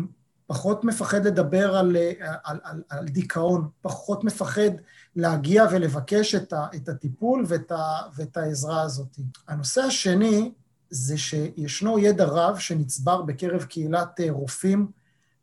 פחות 0.51 0.85
מפחד 0.85 1.27
לדבר 1.27 1.77
על, 1.77 1.97
על, 2.45 2.59
על, 2.63 2.83
על 2.89 3.09
דיכאון, 3.09 3.69
פחות 3.83 4.25
מפחד 4.25 4.71
להגיע 5.17 5.65
ולבקש 5.71 6.35
את, 6.35 6.53
ה, 6.53 6.67
את 6.77 6.89
הטיפול 6.89 7.45
ואת, 7.49 7.73
ה, 7.73 7.79
ואת 8.17 8.37
העזרה 8.37 8.83
הזאת. 8.83 9.17
הנושא 9.49 9.81
השני 9.81 10.53
זה 10.91 11.19
שישנו 11.19 11.99
ידע 11.99 12.25
רב 12.25 12.59
שנצבר 12.59 13.23
בקרב 13.23 13.63
קהילת 13.63 14.21
אה, 14.21 14.31
רופאים, 14.31 14.87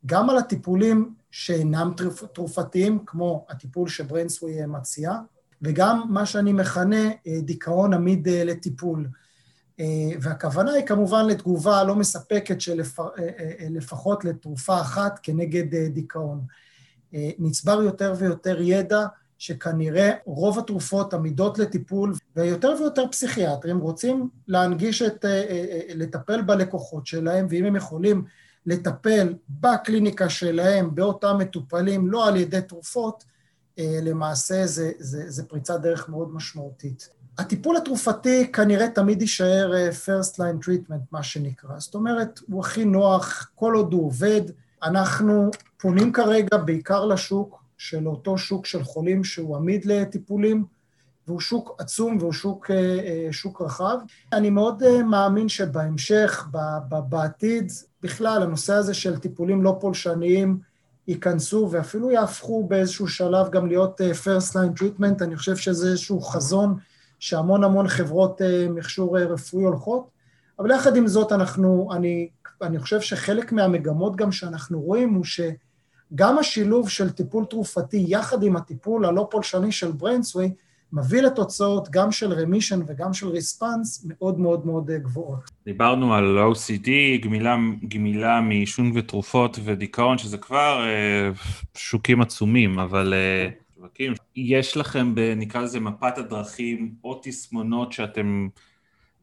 גם 0.06 0.30
על 0.30 0.38
הטיפולים 0.38 1.14
שאינם 1.30 1.92
תרופתיים, 2.32 2.98
כמו 3.06 3.46
הטיפול 3.48 3.88
שבריינסווי 3.88 4.66
מציע, 4.66 5.12
וגם 5.62 6.02
מה 6.08 6.26
שאני 6.26 6.52
מכנה 6.52 7.04
אה, 7.26 7.40
דיכאון 7.40 7.94
עמיד 7.94 8.28
אה, 8.28 8.44
לטיפול. 8.44 9.08
אה, 9.80 9.84
והכוונה 10.20 10.72
היא 10.72 10.86
כמובן 10.86 11.26
לתגובה 11.26 11.84
לא 11.84 11.94
מספקת 11.94 12.60
של 12.60 12.80
לפחות 13.70 14.24
לתרופה 14.24 14.80
אחת 14.80 15.20
כנגד 15.22 15.74
דיכאון. 15.74 16.40
נצבר 17.38 17.82
יותר 17.82 18.14
ויותר 18.18 18.60
ידע 18.60 19.06
שכנראה 19.38 20.10
רוב 20.24 20.58
התרופות 20.58 21.14
עמידות 21.14 21.58
לטיפול, 21.58 22.14
ויותר 22.36 22.74
ויותר 22.80 23.04
פסיכיאטרים 23.10 23.78
רוצים 23.78 24.28
להנגיש 24.48 25.02
את, 25.02 25.24
לטפל 25.94 26.42
בלקוחות 26.42 27.06
שלהם, 27.06 27.46
ואם 27.50 27.64
הם 27.64 27.76
יכולים 27.76 28.24
לטפל 28.66 29.34
בקליניקה 29.48 30.28
שלהם, 30.28 30.94
באותם 30.94 31.36
מטופלים, 31.38 32.10
לא 32.10 32.28
על 32.28 32.36
ידי 32.36 32.62
תרופות, 32.62 33.24
אה, 33.78 33.98
למעשה 34.02 34.66
זה, 34.66 34.92
זה, 34.98 35.30
זה 35.30 35.48
פריצת 35.48 35.80
דרך 35.80 36.08
מאוד 36.08 36.34
משמעותית. 36.34 37.08
הטיפול 37.38 37.76
התרופתי 37.76 38.52
כנראה 38.52 38.88
תמיד 38.88 39.22
יישאר 39.22 39.74
אה, 39.74 39.90
first 39.90 40.34
line 40.34 40.66
treatment, 40.66 41.02
מה 41.12 41.22
שנקרא. 41.22 41.78
זאת 41.78 41.94
אומרת, 41.94 42.40
הוא 42.48 42.60
הכי 42.60 42.84
נוח, 42.84 43.50
כל 43.54 43.74
עוד 43.74 43.92
הוא 43.92 44.06
עובד, 44.06 44.40
אנחנו 44.82 45.50
פונים 45.80 46.12
כרגע 46.12 46.56
בעיקר 46.56 47.04
לשוק 47.04 47.62
של 47.78 48.08
אותו 48.08 48.38
שוק 48.38 48.66
של 48.66 48.84
חולים 48.84 49.24
שהוא 49.24 49.56
עמיד 49.56 49.84
לטיפולים, 49.84 50.64
והוא 51.26 51.40
שוק 51.40 51.76
עצום 51.78 52.16
והוא 52.20 52.32
שוק, 52.32 52.70
שוק 53.30 53.62
רחב. 53.62 53.98
אני 54.32 54.50
מאוד 54.50 55.02
מאמין 55.02 55.48
שבהמשך, 55.48 56.48
בעתיד, 57.08 57.72
בכלל, 58.02 58.42
הנושא 58.42 58.74
הזה 58.74 58.94
של 58.94 59.18
טיפולים 59.18 59.62
לא 59.62 59.76
פולשניים 59.80 60.58
ייכנסו 61.08 61.68
ואפילו 61.70 62.10
יהפכו 62.10 62.66
באיזשהו 62.68 63.08
שלב 63.08 63.50
גם 63.50 63.66
להיות 63.66 64.00
first 64.00 64.52
line 64.52 64.80
treatment, 64.80 65.24
אני 65.24 65.36
חושב 65.36 65.56
שזה 65.56 65.88
איזשהו 65.88 66.20
חזון 66.20 66.76
שהמון 67.18 67.64
המון 67.64 67.88
חברות 67.88 68.40
מכשור 68.70 69.18
רפואי 69.18 69.64
הולכות, 69.64 70.10
אבל 70.58 70.70
יחד 70.70 70.96
עם 70.96 71.06
זאת 71.06 71.32
אנחנו, 71.32 71.88
אני, 71.92 72.28
אני 72.62 72.78
חושב 72.78 73.00
שחלק 73.00 73.52
מהמגמות 73.52 74.16
גם 74.16 74.32
שאנחנו 74.32 74.80
רואים 74.80 75.14
הוא 75.14 75.24
שגם 75.24 76.38
השילוב 76.38 76.88
של 76.88 77.10
טיפול 77.10 77.44
תרופתי 77.44 78.04
יחד 78.08 78.42
עם 78.42 78.56
הטיפול 78.56 79.04
הלא 79.04 79.28
פולשני 79.30 79.72
של 79.72 79.92
בריינסווי, 79.92 80.52
מביא 80.92 81.20
לתוצאות 81.20 81.88
גם 81.90 82.12
של 82.12 82.32
רמישן 82.32 82.80
וגם 82.86 83.12
של 83.12 83.28
ריספנס 83.28 84.06
מאוד 84.08 84.40
מאוד 84.40 84.66
מאוד 84.66 84.90
גבוהות. 84.90 85.50
דיברנו 85.64 86.14
על 86.14 86.38
OCD, 86.52 86.88
גמילה, 87.20 87.56
גמילה 87.88 88.40
מעישון 88.40 88.92
ותרופות 88.94 89.58
ודיכאון, 89.64 90.18
שזה 90.18 90.38
כבר 90.38 90.84
אה, 90.86 91.30
שוקים 91.76 92.20
עצומים, 92.20 92.78
אבל 92.78 93.14
אה, 93.14 93.48
שווקים. 93.78 94.12
יש 94.36 94.76
לכם, 94.76 95.14
נקרא 95.36 95.60
לזה 95.60 95.80
מפת 95.80 96.18
הדרכים 96.18 96.94
או 97.04 97.20
תסמונות 97.22 97.92
שאתם 97.92 98.48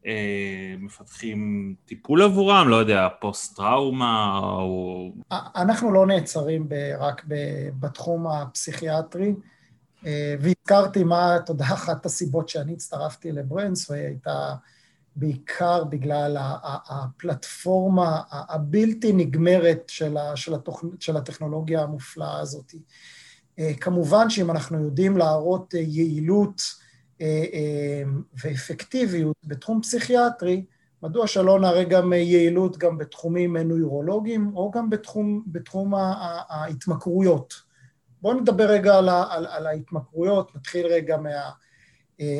אה, 0.06 0.74
מפתחים 0.78 1.74
טיפול 1.84 2.22
עבורם, 2.22 2.68
לא 2.68 2.76
יודע, 2.76 3.08
פוסט-טראומה 3.20 4.38
או... 4.42 5.12
אנחנו 5.30 5.92
לא 5.92 6.06
נעצרים 6.06 6.68
רק 6.98 7.24
בתחום 7.80 8.26
הפסיכיאטרי. 8.26 9.34
והזכרתי 10.40 11.04
מה, 11.04 11.36
אתה 11.36 11.52
יודע, 11.52 11.64
אחת 11.64 12.06
הסיבות 12.06 12.48
שאני 12.48 12.72
הצטרפתי 12.72 13.32
לברנדס, 13.32 13.90
הייתה 13.90 14.54
בעיקר 15.16 15.84
בגלל 15.84 16.36
הפלטפורמה 16.88 18.20
הבלתי 18.30 19.12
נגמרת 19.12 19.82
של, 19.88 20.16
התוכנ... 20.54 20.86
של 21.00 21.16
הטכנולוגיה 21.16 21.82
המופלאה 21.82 22.40
הזאת. 22.40 22.74
כמובן 23.80 24.30
שאם 24.30 24.50
אנחנו 24.50 24.84
יודעים 24.84 25.16
להראות 25.16 25.74
יעילות 25.74 26.62
ואפקטיביות 28.44 29.36
בתחום 29.44 29.82
פסיכיאטרי, 29.82 30.64
מדוע 31.02 31.26
שלא 31.26 31.60
נראה 31.60 31.84
גם 31.84 32.12
יעילות 32.12 32.78
גם 32.78 32.98
בתחומים 32.98 33.56
נוירולוגיים 33.56 34.52
או 34.56 34.70
גם 34.70 34.90
בתחום, 34.90 35.42
בתחום 35.46 35.94
ההתמכרויות. 36.48 37.54
בואו 38.22 38.40
נדבר 38.40 38.64
רגע 38.70 38.98
על, 38.98 39.08
על, 39.08 39.46
על 39.46 39.66
ההתמכרויות, 39.66 40.56
נתחיל 40.56 40.86
רגע 40.86 41.16
מה, 41.16 41.30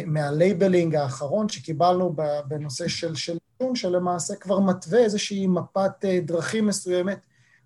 מה 0.06 0.24
labeling 0.24 0.94
האחרון 0.94 1.48
שקיבלנו 1.48 2.16
בנושא 2.48 2.88
של 2.88 3.12
עישון, 3.12 3.74
שלמעשה 3.74 4.36
כבר 4.36 4.60
מתווה 4.60 4.98
איזושהי 4.98 5.46
מפת 5.46 6.04
דרכים 6.22 6.66
מסוימת 6.66 7.18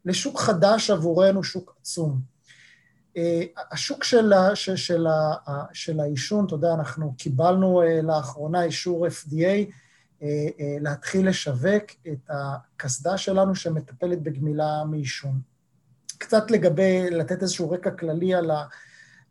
לשוק 0.04 0.40
חדש 0.40 0.90
עבורנו, 0.90 1.44
שוק 1.44 1.76
עצום. 1.80 2.29
השוק 3.72 4.04
של, 4.04 4.32
של, 4.54 4.76
של, 4.76 5.06
של 5.72 6.00
העישון, 6.00 6.46
אתה 6.46 6.54
יודע, 6.54 6.74
אנחנו 6.74 7.14
קיבלנו 7.18 7.82
לאחרונה 8.02 8.64
אישור 8.64 9.06
FDA 9.06 9.72
להתחיל 10.80 11.28
לשווק 11.28 11.84
את 12.12 12.30
הקסדה 12.30 13.18
שלנו 13.18 13.54
שמטפלת 13.54 14.22
בגמילה 14.22 14.84
מעישון. 14.90 15.40
קצת 16.18 16.50
לגבי, 16.50 17.10
לתת 17.10 17.42
איזשהו 17.42 17.70
רקע 17.70 17.90
כללי 17.90 18.34
על, 18.34 18.50
ה, 18.50 18.64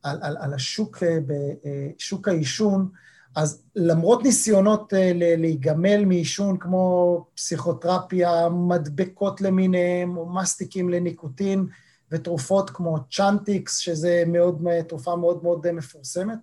על, 0.03 0.19
על, 0.21 0.37
על 0.39 0.53
השוק, 0.53 1.03
בשוק 1.27 2.27
העישון, 2.27 2.89
אז 3.35 3.63
למרות 3.75 4.23
ניסיונות 4.23 4.93
להיגמל 5.15 6.05
מעישון 6.05 6.57
כמו 6.57 7.25
פסיכותרפיה, 7.35 8.49
מדבקות 8.49 9.41
למיניהם, 9.41 10.17
או 10.17 10.29
מסטיקים 10.29 10.89
לניקוטין, 10.89 11.67
ותרופות 12.11 12.69
כמו 12.69 12.97
צ'אנטיקס, 13.11 13.77
שזה 13.77 14.23
מאוד, 14.27 14.63
תרופה 14.87 15.15
מאוד 15.15 15.43
מאוד 15.43 15.71
מפורסמת, 15.71 16.37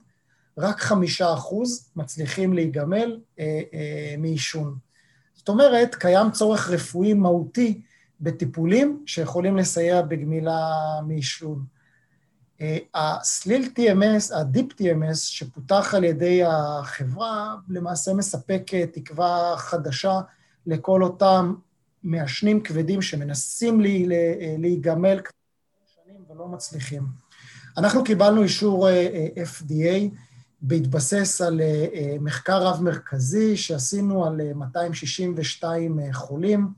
רק 0.59 0.81
חמישה 0.81 1.35
אחוז 1.35 1.90
מצליחים 1.96 2.52
להיגמל 2.52 3.20
מעישון. 4.18 4.76
זאת 5.35 5.48
אומרת, 5.48 5.94
קיים 5.94 6.31
צורך 6.31 6.70
רפואי 6.70 7.14
מהותי 7.14 7.81
בטיפולים 8.20 9.02
שיכולים 9.07 9.57
לסייע 9.57 10.02
בגמילה 10.02 10.70
מעישון. 11.07 11.64
הסליל 12.94 13.68
TMS, 13.79 14.35
ה-Deep 14.35 14.74
TMS, 14.81 15.14
שפותח 15.14 15.94
על 15.96 16.05
ידי 16.05 16.42
החברה, 16.44 17.55
למעשה 17.68 18.14
מספק 18.14 18.62
תקווה 18.92 19.55
חדשה 19.57 20.20
לכל 20.66 21.02
אותם 21.02 21.55
מעשנים 22.02 22.62
כבדים 22.62 23.02
שמנסים 23.02 23.81
להיגמל 24.59 25.20
שנים 26.37 26.40
ולא 26.40 26.49
מצליחים. 26.49 27.03
אנחנו 27.77 28.05
קיבלנו 28.05 28.42
אישור 28.42 28.88
FDA 29.37 30.16
בהתבסס 30.62 31.40
על 31.40 31.61
מחקר 32.20 32.62
רב-מרכזי 32.62 33.57
שעשינו 33.57 34.27
על 34.27 34.53
262 34.55 36.01
חולים. 36.12 36.68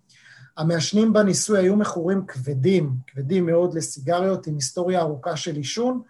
המעשנים 0.57 1.12
בניסוי 1.12 1.59
היו 1.59 1.77
מכורים 1.77 2.27
כבדים, 2.27 2.97
כבדים 3.07 3.47
מאוד 3.47 3.75
לסיגריות 3.75 4.47
עם 4.47 4.55
היסטוריה 4.55 5.01
ארוכה 5.01 5.37
של 5.37 5.57
עישון, 5.57 6.03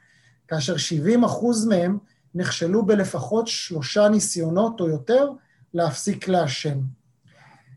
כאשר 0.49 0.77
70 0.77 1.25
אחוז 1.25 1.67
מהם 1.67 1.99
נכשלו 2.35 2.87
בלפחות 2.87 3.47
שלושה 3.47 4.09
ניסיונות 4.09 4.81
או 4.81 4.89
יותר 4.89 5.31
להפסיק 5.75 6.29
לעשן. 6.29 6.79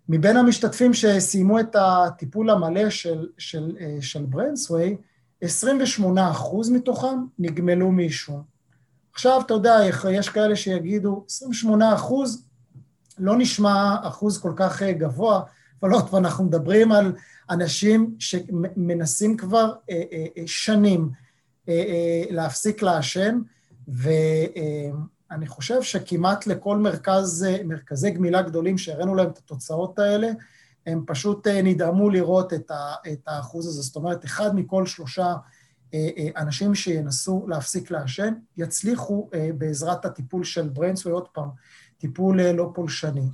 מבין 0.10 0.38
המשתתפים 0.38 0.94
שסיימו 0.94 1.60
את 1.60 1.76
הטיפול 1.76 2.50
המלא 2.50 2.90
של, 2.90 3.28
של, 3.38 3.78
של 4.02 4.26
ברנסווי, 4.26 4.98
28 5.42 6.32
אחוז 6.32 6.70
מתוכם 6.70 7.26
נגמלו 7.40 7.92
מעישון. 7.92 8.44
עכשיו, 9.14 9.42
אתה 9.46 9.54
יודע, 9.54 9.80
יש 10.12 10.30
כאלה 10.30 10.56
שיגידו, 10.56 11.26
28 11.30 11.94
אחוז 11.94 12.46
לא 13.18 13.38
נשמע 13.38 13.96
אחוז 14.02 14.38
כל 14.38 14.54
כך 14.56 14.82
גבוה, 14.84 15.42
אבל 15.82 15.92
עוד 15.92 16.10
פעם, 16.10 16.26
אנחנו 16.26 16.44
מדברים 16.44 16.92
על 16.92 17.14
אנשים 17.50 18.16
שמנסים 18.20 19.38
כבר 19.38 19.74
אה, 19.90 20.04
אה, 20.12 20.44
שנים 20.46 21.10
אה, 21.70 22.24
להפסיק 22.30 22.82
לעשן, 22.82 23.40
ואני 23.88 25.48
חושב 25.48 25.82
שכמעט 25.82 26.48
לכל 26.48 26.78
מרכז, 26.78 27.46
מרכזי 27.66 28.12
גמילה 28.12 28.42
גדולים 28.42 28.78
שהראינו 28.78 29.16
להם 29.16 29.30
את 29.30 29.38
התוצאות 29.38 30.00
האלה, 30.00 30.28
הם 30.88 31.04
פשוט 31.08 31.48
נדהמו 31.48 32.10
לראות 32.10 32.54
את 32.54 33.28
האחוז 33.28 33.68
הזה. 33.68 33.82
זאת 33.82 33.96
אומרת, 33.96 34.26
אחד 34.26 34.56
מכל 34.56 34.86
שלושה 34.86 35.34
אנשים 36.38 36.76
שינסו 36.76 37.46
להפסיק 37.48 37.92
לעשן, 37.92 38.34
יצליחו 38.58 39.30
בעזרת 39.58 40.06
הטיפול 40.06 40.44
של 40.44 40.70
בריינסווי, 40.70 41.14
ועוד 41.14 41.28
פעם, 41.28 41.50
טיפול 41.98 42.42
לא 42.42 42.72
פולשני. 42.76 43.30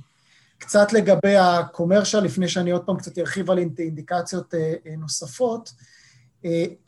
קצת 0.58 0.92
לגבי 0.92 1.36
הקומרשל, 1.36 2.20
לפני 2.20 2.48
שאני 2.48 2.70
עוד 2.70 2.84
פעם 2.84 2.96
קצת 2.96 3.18
ארחיב 3.18 3.50
על 3.50 3.58
אינדיקציות 3.58 4.54
נוספות, 4.98 5.72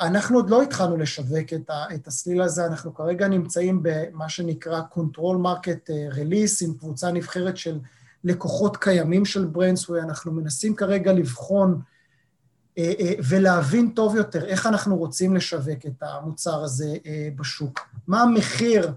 אנחנו 0.01 0.37
עוד 0.37 0.51
לא 0.51 0.63
התחלנו 0.63 0.97
לשווק 0.97 1.53
את 1.95 2.07
הסליל 2.07 2.43
הזה, 2.43 2.67
אנחנו 2.67 2.95
כרגע 2.95 3.29
נמצאים 3.29 3.81
במה 3.83 4.29
שנקרא 4.29 4.81
Control 4.95 5.37
Market 5.45 5.91
Release, 6.15 6.65
עם 6.65 6.75
קבוצה 6.79 7.13
נבחרת 7.13 7.57
של 7.57 7.79
לקוחות 8.25 8.77
קיימים 8.77 9.25
של 9.25 9.45
בריינסווי, 9.45 10.01
אנחנו 10.01 10.33
מנסים 10.33 10.75
כרגע 10.75 11.13
לבחון 11.13 11.81
ולהבין 13.29 13.91
טוב 13.91 14.17
יותר 14.17 14.45
איך 14.47 14.67
אנחנו 14.67 14.97
רוצים 14.97 15.37
לשווק 15.37 15.87
את 15.87 16.03
המוצר 16.03 16.63
הזה 16.63 16.97
בשוק. 17.37 17.81
מה 18.07 18.23
המחיר 18.23 18.93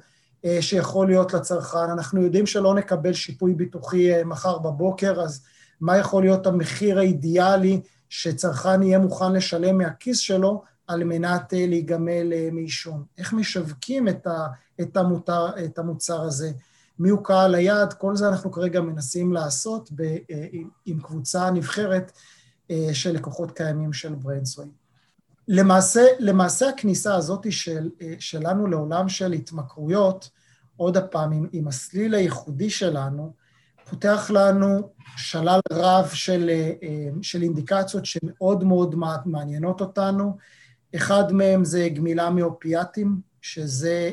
שיכול 0.62 1.08
להיות 1.08 1.34
לצרכן. 1.34 1.90
אנחנו 1.94 2.22
יודעים 2.22 2.46
שלא 2.46 2.76
נקבל 2.76 3.14
שיפוי 3.14 3.54
ביטוחי 3.54 4.24
מחר 4.24 4.58
בבוקר, 4.58 5.22
אז 5.22 5.42
מה 5.82 5.98
יכול 5.98 6.24
להיות 6.24 6.48
המחיר 6.48 7.00
האידיאלי 7.00 7.82
שצרכן 8.10 8.84
יהיה 8.84 9.00
מוכן 9.00 9.34
לשלם 9.34 9.78
מהכיס 9.78 10.18
שלו 10.18 10.64
על 10.88 11.04
מנת 11.04 11.54
להיגמל 11.54 12.50
מעישון? 12.52 13.04
איך 13.18 13.34
משווקים 13.34 14.08
את 14.82 14.98
המוצר 15.78 16.22
הזה? 16.22 16.52
מי 17.00 17.10
הוא 17.10 17.24
קהל 17.24 17.56
היעד? 17.56 17.94
כל 17.94 18.16
זה 18.16 18.28
אנחנו 18.28 18.52
כרגע 18.52 18.82
מנסים 18.82 19.34
לעשות 19.34 19.90
ב, 19.96 20.18
עם, 20.52 20.70
עם 20.86 21.00
קבוצה 21.00 21.52
נבחרת 21.52 22.12
של 22.94 23.12
לקוחות 23.12 23.52
קיימים 23.52 23.94
של 23.94 24.16
בריינסווי. 24.16 24.68
למעשה, 25.48 26.06
למעשה 26.20 26.70
הכניסה 26.70 27.16
הזאת 27.16 27.52
של, 27.52 27.90
שלנו 28.20 28.68
לעולם 28.68 29.10
של 29.10 29.32
התמכרויות, 29.32 30.30
עוד 30.78 30.98
הפעם, 30.98 31.32
עם, 31.32 31.48
עם 31.52 31.68
הסליל 31.68 32.14
הייחודי 32.14 32.70
שלנו, 32.70 33.34
פותח 33.90 34.32
לנו 34.34 34.90
שלל 35.18 35.60
רב 35.72 36.08
של, 36.14 36.50
של 37.22 37.42
אינדיקציות 37.42 38.06
שמאוד 38.06 38.64
מאוד 38.64 38.96
מעניינות 39.26 39.82
אותנו. 39.82 40.38
אחד 40.96 41.32
מהם 41.32 41.66
זה 41.66 41.90
גמילה 41.94 42.30
מאופיאטים, 42.30 43.22
שזה, 43.42 44.12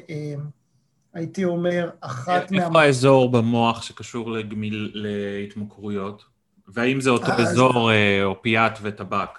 הייתי 1.15 1.45
אומר, 1.45 1.91
אחת 2.01 2.53
מה... 2.53 2.67
איפה 2.67 2.83
האזור 2.83 3.33
במוח 3.33 3.83
שקשור 3.83 4.31
לגמיל, 4.31 4.91
להתמכרויות? 4.95 6.25
והאם 6.69 7.01
זה 7.01 7.11
אותו 7.11 7.33
אזור 7.33 7.91
אופיאט 8.25 8.79
וטבק? 8.83 9.39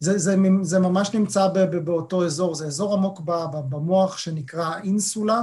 זה, 0.00 0.18
זה, 0.18 0.36
זה 0.62 0.78
ממש 0.78 1.14
נמצא 1.14 1.48
באותו 1.84 2.24
אזור, 2.24 2.54
זה 2.54 2.66
אזור 2.66 2.94
עמוק 2.94 3.20
במוח 3.68 4.18
שנקרא 4.18 4.78
אינסולה, 4.82 5.42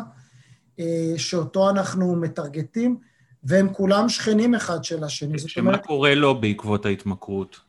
אה, 0.80 1.14
שאותו 1.18 1.70
אנחנו 1.70 2.16
מטרגטים, 2.16 2.98
והם 3.44 3.74
כולם 3.74 4.10
שכנים 4.10 4.56
אחד 4.56 4.84
של 4.84 5.04
השני. 5.04 5.40
זאת 5.40 5.70
אומרת, 5.70 5.86
קורה 5.86 6.16
לו 6.16 6.42
בעקבות 6.42 6.86
ההתמכרות? 6.86 7.60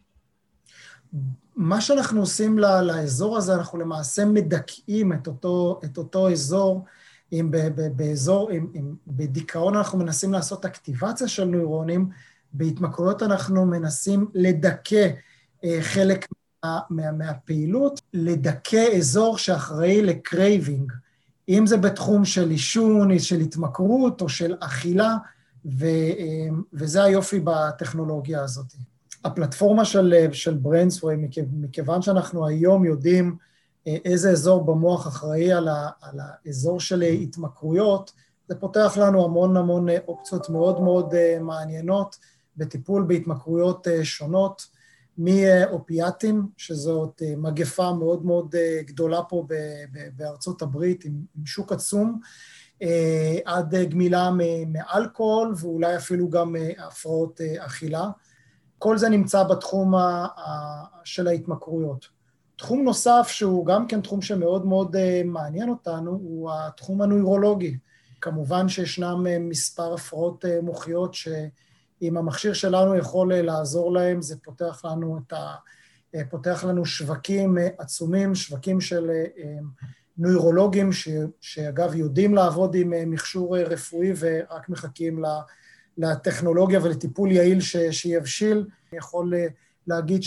מה 1.56 1.80
שאנחנו 1.80 2.20
עושים 2.20 2.58
לאזור 2.58 3.36
הזה, 3.36 3.54
אנחנו 3.54 3.78
למעשה 3.78 4.24
מדכאים 4.24 5.12
את 5.12 5.26
אותו, 5.26 5.80
את 5.84 5.98
אותו 5.98 6.30
אזור, 6.30 6.84
אם 7.33 7.51
באזור, 7.97 8.51
אם, 8.53 8.66
אם 8.75 8.95
בדיכאון 9.07 9.77
אנחנו 9.77 9.99
מנסים 9.99 10.33
לעשות 10.33 10.64
אקטיבציה 10.64 11.29
של 11.29 11.45
נוירונים, 11.45 12.09
בהתמכרויות 12.53 13.23
אנחנו 13.23 13.66
מנסים 13.66 14.27
לדכא 14.35 15.09
אה, 15.64 15.79
חלק 15.81 16.27
מה, 16.64 16.81
מהפעילות, 17.12 18.01
לדכא 18.12 18.97
אזור 18.97 19.38
שאחראי 19.38 20.03
ל 20.02 20.12
craving, 20.12 20.92
אם 21.49 21.66
זה 21.66 21.77
בתחום 21.77 22.25
של 22.25 22.51
עישון, 22.51 23.18
של 23.18 23.40
התמכרות 23.40 24.21
או 24.21 24.29
של 24.29 24.55
אכילה, 24.61 25.16
ו, 25.64 25.87
וזה 26.73 27.03
היופי 27.03 27.40
בטכנולוגיה 27.45 28.42
הזאת. 28.42 28.66
הפלטפורמה 29.25 29.85
של, 29.85 30.14
של 30.33 30.55
בריינסווי, 30.55 31.16
מכיוון 31.53 32.03
שאנחנו 32.03 32.47
היום 32.47 32.85
יודעים 32.85 33.27
אה, 33.27 33.51
איזה 33.87 34.31
אזור 34.31 34.64
במוח 34.64 35.07
אחראי 35.07 35.53
על, 35.53 35.68
ה, 35.68 35.88
על 36.01 36.18
האזור 36.21 36.81
של 36.81 37.03
התמכרויות, 37.03 38.12
זה 38.49 38.55
פותח 38.55 38.99
לנו 39.01 39.25
המון 39.25 39.57
המון 39.57 39.87
אופציות 40.09 40.51
מאוד 40.51 40.81
מאוד 40.81 41.14
אה, 41.14 41.38
מעניינות 41.40 42.16
בטיפול 42.57 43.03
בהתמכרויות 43.03 43.88
אה, 43.88 44.05
שונות. 44.05 44.66
מאופיאטים, 45.18 46.49
שזאת 46.57 47.23
אה, 47.23 47.35
מגפה 47.37 47.92
מאוד 47.92 48.25
מאוד 48.25 48.55
אה, 48.55 48.81
גדולה 48.87 49.23
פה 49.23 49.47
בארצות 50.16 50.62
הברית 50.62 51.05
עם, 51.05 51.12
עם 51.38 51.47
שוק 51.47 51.73
עצום, 51.73 52.21
אה, 52.83 53.38
עד 53.45 53.75
גמילה 53.75 54.31
מאלכוהול 54.66 55.55
ואולי 55.57 55.97
אפילו 55.97 56.31
גם 56.31 56.57
הפרעות 56.79 57.40
אכילה. 57.59 58.09
כל 58.79 58.99
זה 58.99 59.09
נמצא 59.09 59.42
בתחום 59.42 59.95
של 61.05 61.29
ההתמכרויות. 61.29 62.21
תחום 62.62 62.85
נוסף 62.85 63.27
שהוא 63.29 63.66
גם 63.66 63.87
כן 63.87 64.01
תחום 64.01 64.22
שמאוד 64.22 64.66
מאוד 64.66 64.96
מעניין 65.25 65.68
אותנו 65.68 66.11
הוא 66.11 66.51
התחום 66.53 67.03
הנוירולוגי. 67.03 67.79
כמובן 68.20 68.68
שישנם 68.68 69.48
מספר 69.48 69.94
הפרעות 69.94 70.44
מוחיות 70.62 71.14
ש... 71.14 71.29
אם 72.03 72.16
המכשיר 72.16 72.53
שלנו 72.53 72.96
יכול 72.96 73.33
אה, 73.33 73.42
לעזור 73.42 73.92
להם, 73.92 74.22
זה 74.22 74.37
פותח 74.44 74.83
לנו 74.85 75.18
את 75.27 75.33
ה... 75.33 75.55
אה, 76.14 76.20
פותח 76.31 76.64
לנו 76.64 76.87
שווקים 76.87 77.59
אה, 77.59 77.68
עצומים, 77.79 78.35
שווקים 78.35 78.81
של 78.81 79.11
נוירולוגים, 80.18 80.92
ש, 80.92 81.09
שאגב 81.40 81.94
יודעים 81.94 82.35
לעבוד 82.35 82.75
עם 82.75 83.11
מכשור 83.11 83.59
רפואי 83.59 84.12
ורק 84.18 84.68
מחכים 84.68 85.22
לטכנולוגיה 85.98 86.81
ולטיפול 86.83 87.33
יעיל 87.33 87.61
ש, 87.61 87.77
שיבשיל. 87.77 88.59
אני 88.59 88.98
יכול 88.98 89.33
להגיד 89.87 90.22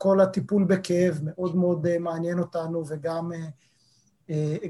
שכל 0.00 0.20
הטיפול 0.20 0.64
בכאב 0.64 1.20
מאוד 1.22 1.56
מאוד 1.56 1.98
מעניין 1.98 2.38
אותנו, 2.38 2.84
וגם 2.88 3.30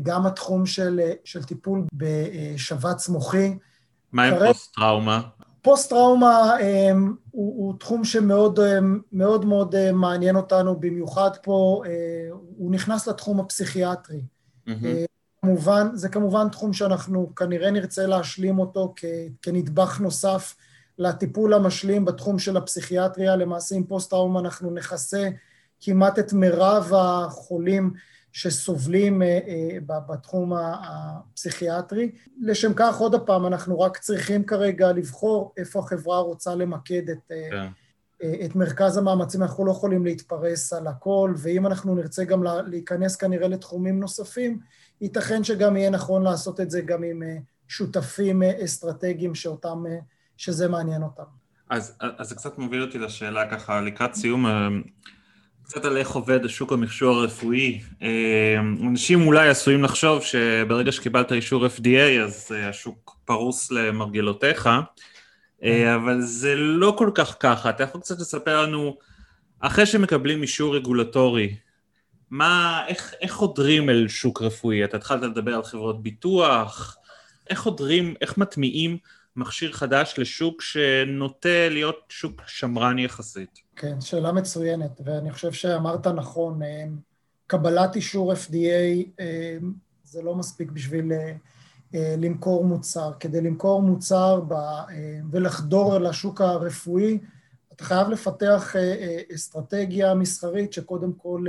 גם 0.03 0.27
התחום 0.27 0.67
של, 0.67 1.01
של 1.25 1.45
טיפול 1.45 1.85
בשבץ 1.93 3.09
מוחי. 3.09 3.59
מה 4.13 4.25
עם 4.25 4.35
פוסט-טראומה? 4.47 5.21
פוסט-טראומה 5.63 6.57
הוא, 7.31 7.67
הוא 7.67 7.79
תחום 7.79 8.05
שמאוד 8.05 8.59
מאוד 9.13 9.45
מאוד 9.45 9.75
מעניין 9.93 10.37
אותנו, 10.37 10.81
במיוחד 10.81 11.31
פה, 11.43 11.83
הוא 12.57 12.73
נכנס 12.73 13.09
לתחום 13.09 13.41
הפסיכיאטרי. 13.41 14.23
Mm-hmm. 14.69 14.73
כמובן, 15.43 15.89
זה 15.95 16.09
כמובן 16.09 16.49
תחום 16.49 16.73
שאנחנו 16.73 17.35
כנראה 17.35 17.71
נרצה 17.71 18.07
להשלים 18.07 18.59
אותו 18.59 18.93
כ, 18.97 19.05
כנדבך 19.43 20.01
נוסף 20.01 20.57
לטיפול 21.01 21.55
המשלים 21.55 22.05
בתחום 22.05 22.39
של 22.39 22.57
הפסיכיאטריה. 22.57 23.37
למעשה 23.37 23.77
עם 23.77 23.85
פוסט-טראומה 23.85 24.41
אנחנו 24.41 24.71
נכסה 24.71 25.29
כמעט 25.81 26.19
את 26.19 26.33
מירב 26.33 26.93
החולים 26.97 27.93
שסובלים 28.33 29.23
אה, 29.23 29.39
אה, 29.49 29.79
בתחום 30.09 30.53
הפסיכיאטרי. 30.55 32.11
לשם 32.41 32.73
כך, 32.77 32.99
עוד 32.99 33.27
פעם, 33.27 33.47
אנחנו 33.47 33.81
רק 33.81 33.99
צריכים 33.99 34.45
כרגע 34.45 34.93
לבחור 34.93 35.53
איפה 35.57 35.79
החברה 35.79 36.19
רוצה 36.19 36.55
למקד 36.55 37.11
את, 37.11 37.33
אה, 37.33 37.49
כן. 37.51 37.67
את 38.45 38.57
מרכז 38.57 38.97
המאמצים, 38.97 39.43
אנחנו 39.43 39.65
לא 39.65 39.71
יכולים 39.71 40.05
להתפרס 40.05 40.73
על 40.73 40.87
הכל, 40.87 41.35
ואם 41.37 41.67
אנחנו 41.67 41.95
נרצה 41.95 42.25
גם 42.25 42.43
להיכנס 42.67 43.17
כנראה 43.17 43.49
לתחומים 43.49 44.01
נוספים, 44.01 44.61
ייתכן 45.01 45.45
שגם 45.45 45.77
יהיה 45.77 45.91
נכון 45.91 46.23
לעשות 46.23 46.61
את 46.61 46.71
זה 46.71 46.81
גם 46.81 47.03
עם 47.03 47.23
שותפים 47.69 48.43
אסטרטגיים 48.43 49.35
שאותם, 49.35 49.85
שזה 50.41 50.69
מעניין 50.69 51.03
אותם. 51.03 51.23
אז, 51.71 51.97
אז 52.01 52.29
זה 52.29 52.35
קצת 52.35 52.59
מוביל 52.59 52.83
אותי 52.83 52.99
לשאלה 52.99 53.51
ככה 53.51 53.81
לקראת 53.81 54.15
סיום, 54.15 54.47
קצת 55.63 55.85
על 55.85 55.97
איך 55.97 56.11
עובד 56.11 56.45
השוק 56.45 56.73
המכשור 56.73 57.17
הרפואי. 57.17 57.81
אה, 58.03 58.57
אנשים 58.61 59.27
אולי 59.27 59.49
עשויים 59.49 59.83
לחשוב 59.83 60.23
שברגע 60.23 60.93
שקיבלת 60.93 61.33
אישור 61.33 61.67
FDA 61.67 62.23
אז 62.25 62.53
אה, 62.55 62.69
השוק 62.69 63.17
פרוס 63.25 63.71
למרגלותיך, 63.71 64.69
אה, 65.63 65.95
אבל 65.95 66.21
זה 66.21 66.55
לא 66.57 66.95
כל 66.99 67.11
כך 67.15 67.37
ככה. 67.41 67.71
אתה 67.71 67.83
יכול 67.83 68.01
קצת 68.01 68.19
לספר 68.19 68.63
לנו, 68.63 68.97
אחרי 69.61 69.87
שמקבלים 69.87 70.43
אישור 70.43 70.77
רגולטורי, 70.77 71.57
מה, 72.31 72.85
איך, 72.89 73.15
איך 73.21 73.33
חודרים 73.33 73.91
אל 73.91 74.09
שוק 74.09 74.43
רפואי? 74.43 74.85
אתה 74.85 74.97
התחלת 74.97 75.23
לדבר 75.23 75.55
על 75.55 75.63
חברות 75.63 76.03
ביטוח, 76.03 76.97
איך 77.51 77.59
חודרים, 77.59 78.15
איך 78.21 78.39
מטמיעים 78.39 78.99
מכשיר 79.37 79.73
חדש 79.73 80.15
לשוק 80.19 80.63
שנוטה 80.63 81.69
להיות 81.71 82.05
שוק 82.09 82.43
שמרן 82.47 82.99
יחסית? 82.99 83.59
כן, 83.77 84.01
שאלה 84.01 84.33
מצוינת, 84.33 85.01
ואני 85.05 85.33
חושב 85.33 85.53
שאמרת 85.53 86.07
נכון, 86.07 86.63
אה, 86.63 86.85
קבלת 87.47 87.97
אישור 87.97 88.33
FDA 88.33 89.21
אה, 89.21 89.59
זה 90.05 90.23
לא 90.23 90.35
מספיק 90.35 90.71
בשביל 90.71 91.13
אה, 91.13 92.15
למכור 92.19 92.65
מוצר. 92.65 93.13
כדי 93.21 93.41
למכור 93.41 93.83
מוצר 93.83 94.43
ולחדור 95.31 95.99
לשוק 95.99 96.41
הרפואי, 96.41 97.19
אתה 97.73 97.85
חייב 97.85 98.09
לפתח 98.09 98.75
אסטרטגיה 99.35 100.15
מסחרית 100.15 100.73
שקודם 100.73 101.13
כל 101.13 101.45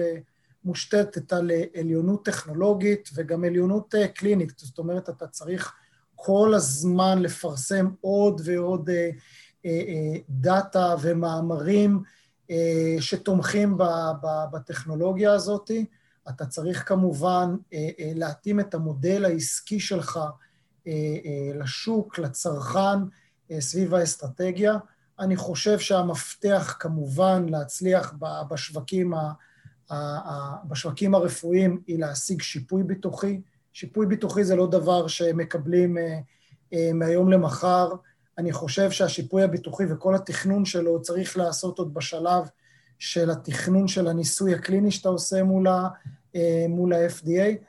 מושתתת 0.63 1.33
על 1.33 1.51
עליונות 1.75 2.25
טכנולוגית 2.25 3.09
וגם 3.15 3.43
עליונות 3.43 3.95
קלינית. 4.15 4.53
זאת 4.57 4.77
אומרת, 4.77 5.09
אתה 5.09 5.27
צריך 5.27 5.73
כל 6.23 6.53
הזמן 6.55 7.21
לפרסם 7.21 7.89
עוד 8.01 8.41
ועוד 8.45 8.89
דאטה 10.29 10.95
ומאמרים 11.01 12.03
שתומכים 12.99 13.77
בטכנולוגיה 14.51 15.33
הזאת. 15.33 15.71
אתה 16.29 16.45
צריך 16.45 16.87
כמובן 16.87 17.55
להתאים 17.99 18.59
את 18.59 18.73
המודל 18.73 19.25
העסקי 19.25 19.79
שלך 19.79 20.19
לשוק, 21.55 22.19
לצרכן, 22.19 22.99
סביב 23.59 23.93
האסטרטגיה. 23.93 24.77
אני 25.19 25.35
חושב 25.35 25.79
שהמפתח 25.79 26.75
כמובן 26.79 27.45
להצליח 27.49 28.13
בשווקים, 28.49 29.13
בשווקים 30.65 31.15
הרפואיים 31.15 31.81
היא 31.87 31.99
להשיג 31.99 32.41
שיפוי 32.41 32.83
ביטוחי. 32.83 33.41
שיפוי 33.73 34.05
ביטוחי 34.05 34.43
זה 34.43 34.55
לא 34.55 34.67
דבר 34.67 35.07
שמקבלים 35.07 35.97
אה, 35.97 36.19
אה, 36.73 36.91
מהיום 36.93 37.31
למחר. 37.31 37.91
אני 38.37 38.51
חושב 38.51 38.91
שהשיפוי 38.91 39.43
הביטוחי 39.43 39.83
וכל 39.89 40.15
התכנון 40.15 40.65
שלו 40.65 41.01
צריך 41.01 41.37
לעשות 41.37 41.79
עוד 41.79 41.93
בשלב 41.93 42.43
של 42.99 43.31
התכנון 43.31 43.87
של 43.87 44.07
הניסוי 44.07 44.55
הקליני 44.55 44.91
שאתה 44.91 45.09
עושה 45.09 45.43
מול, 45.43 45.67
ה, 45.67 45.87
אה, 46.35 46.65
מול 46.69 46.93
ה-FDA, 46.93 47.65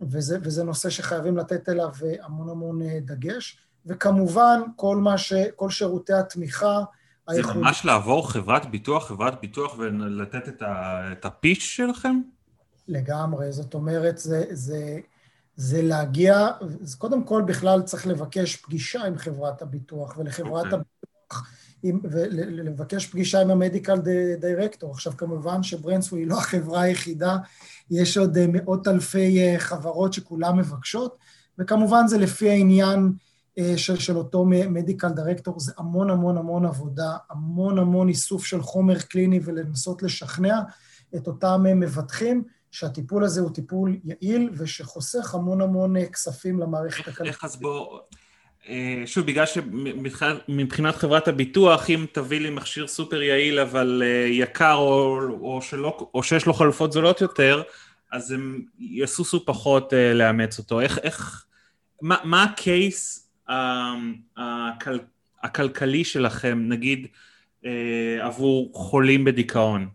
וזה, 0.00 0.38
וזה 0.42 0.64
נושא 0.64 0.90
שחייבים 0.90 1.36
לתת 1.36 1.68
אליו 1.68 1.90
המון 2.22 2.48
המון 2.48 2.80
דגש. 3.00 3.58
וכמובן, 3.86 4.60
כל, 4.76 4.96
מה 4.96 5.18
ש, 5.18 5.32
כל 5.56 5.70
שירותי 5.70 6.12
התמיכה, 6.12 6.80
זה 7.30 7.36
היחוד... 7.36 7.56
ממש 7.56 7.84
לעבור 7.84 8.30
חברת 8.30 8.70
ביטוח, 8.70 9.08
חברת 9.08 9.40
ביטוח 9.40 9.78
ולתת 9.78 10.48
את, 10.48 10.62
ה, 10.62 11.02
את 11.12 11.24
הפיץ' 11.24 11.62
שלכם? 11.62 12.20
לגמרי, 12.88 13.52
זאת 13.52 13.74
אומרת, 13.74 14.18
זה, 14.18 14.44
זה, 14.50 14.98
זה 15.56 15.82
להגיע, 15.82 16.48
אז 16.82 16.94
קודם 16.94 17.24
כל 17.24 17.42
בכלל 17.46 17.82
צריך 17.82 18.06
לבקש 18.06 18.56
פגישה 18.56 19.04
עם 19.04 19.18
חברת 19.18 19.62
הביטוח, 19.62 20.14
ולחברת 20.18 20.64
okay. 20.64 20.66
אוקיי. 20.66 20.78
הביטוח, 20.78 21.50
ולבקש 22.02 23.06
פגישה 23.06 23.40
עם 23.40 23.50
המדיקל 23.50 23.98
דירקטור. 24.40 24.90
עכשיו 24.90 25.12
כמובן 25.16 25.62
שברנסווי 25.62 26.20
היא 26.20 26.28
לא 26.28 26.38
החברה 26.38 26.80
היחידה, 26.80 27.36
יש 27.90 28.16
עוד 28.16 28.36
אה, 28.36 28.46
מאות 28.48 28.88
אלפי 28.88 29.42
אה, 29.42 29.58
חברות 29.58 30.12
שכולן 30.12 30.56
מבקשות, 30.56 31.18
וכמובן 31.58 32.06
זה 32.06 32.18
לפי 32.18 32.50
העניין 32.50 33.12
אה, 33.58 33.72
של, 33.76 33.98
של 33.98 34.16
אותו 34.16 34.44
מדיקל 34.44 35.08
דירקטור, 35.08 35.60
זה 35.60 35.72
המון 35.78 36.10
המון 36.10 36.38
המון 36.38 36.66
עבודה, 36.66 37.16
המון 37.30 37.78
המון 37.78 38.08
איסוף 38.08 38.44
של 38.44 38.62
חומר 38.62 38.98
קליני 38.98 39.40
ולנסות 39.44 40.02
לשכנע 40.02 40.60
את 41.16 41.26
אותם 41.26 41.62
מבטחים. 41.64 42.44
שהטיפול 42.74 43.24
הזה 43.24 43.40
הוא 43.40 43.50
טיפול 43.54 43.96
יעיל 44.04 44.50
ושחוסך 44.52 45.34
המון 45.34 45.60
המון 45.60 45.96
אה, 45.96 46.06
כספים 46.06 46.60
למערכת 46.60 47.00
הכלכלית. 47.00 47.32
איך 47.32 47.44
אז 47.44 47.56
בוא... 47.56 47.98
אה, 48.68 49.02
שוב, 49.06 49.26
בגלל 49.26 49.44
שמבחינת 49.46 50.96
חברת 50.96 51.28
הביטוח, 51.28 51.90
אם 51.90 52.06
תביא 52.12 52.40
לי 52.40 52.50
מכשיר 52.50 52.86
סופר 52.86 53.22
יעיל 53.22 53.58
אבל 53.60 54.02
אה, 54.04 54.26
יקר 54.28 54.74
או, 54.74 55.18
או, 55.40 55.62
שלא, 55.62 56.10
או 56.14 56.22
שיש 56.22 56.46
לו 56.46 56.54
חלופות 56.54 56.92
זולות 56.92 57.20
יותר, 57.20 57.62
אז 58.12 58.32
הם 58.32 58.62
יסוסו 58.78 59.46
פחות 59.46 59.92
לאמץ 60.14 60.58
אותו. 60.58 60.80
איך, 60.80 60.98
איך, 60.98 61.44
מה, 62.02 62.16
מה 62.24 62.42
הקייס 62.42 63.30
הכל, 64.36 64.98
הכלכלי 65.42 66.04
שלכם, 66.04 66.64
נגיד, 66.68 67.06
עבור 68.20 68.70
חולים 68.74 69.24
בדיכאון? 69.24 69.88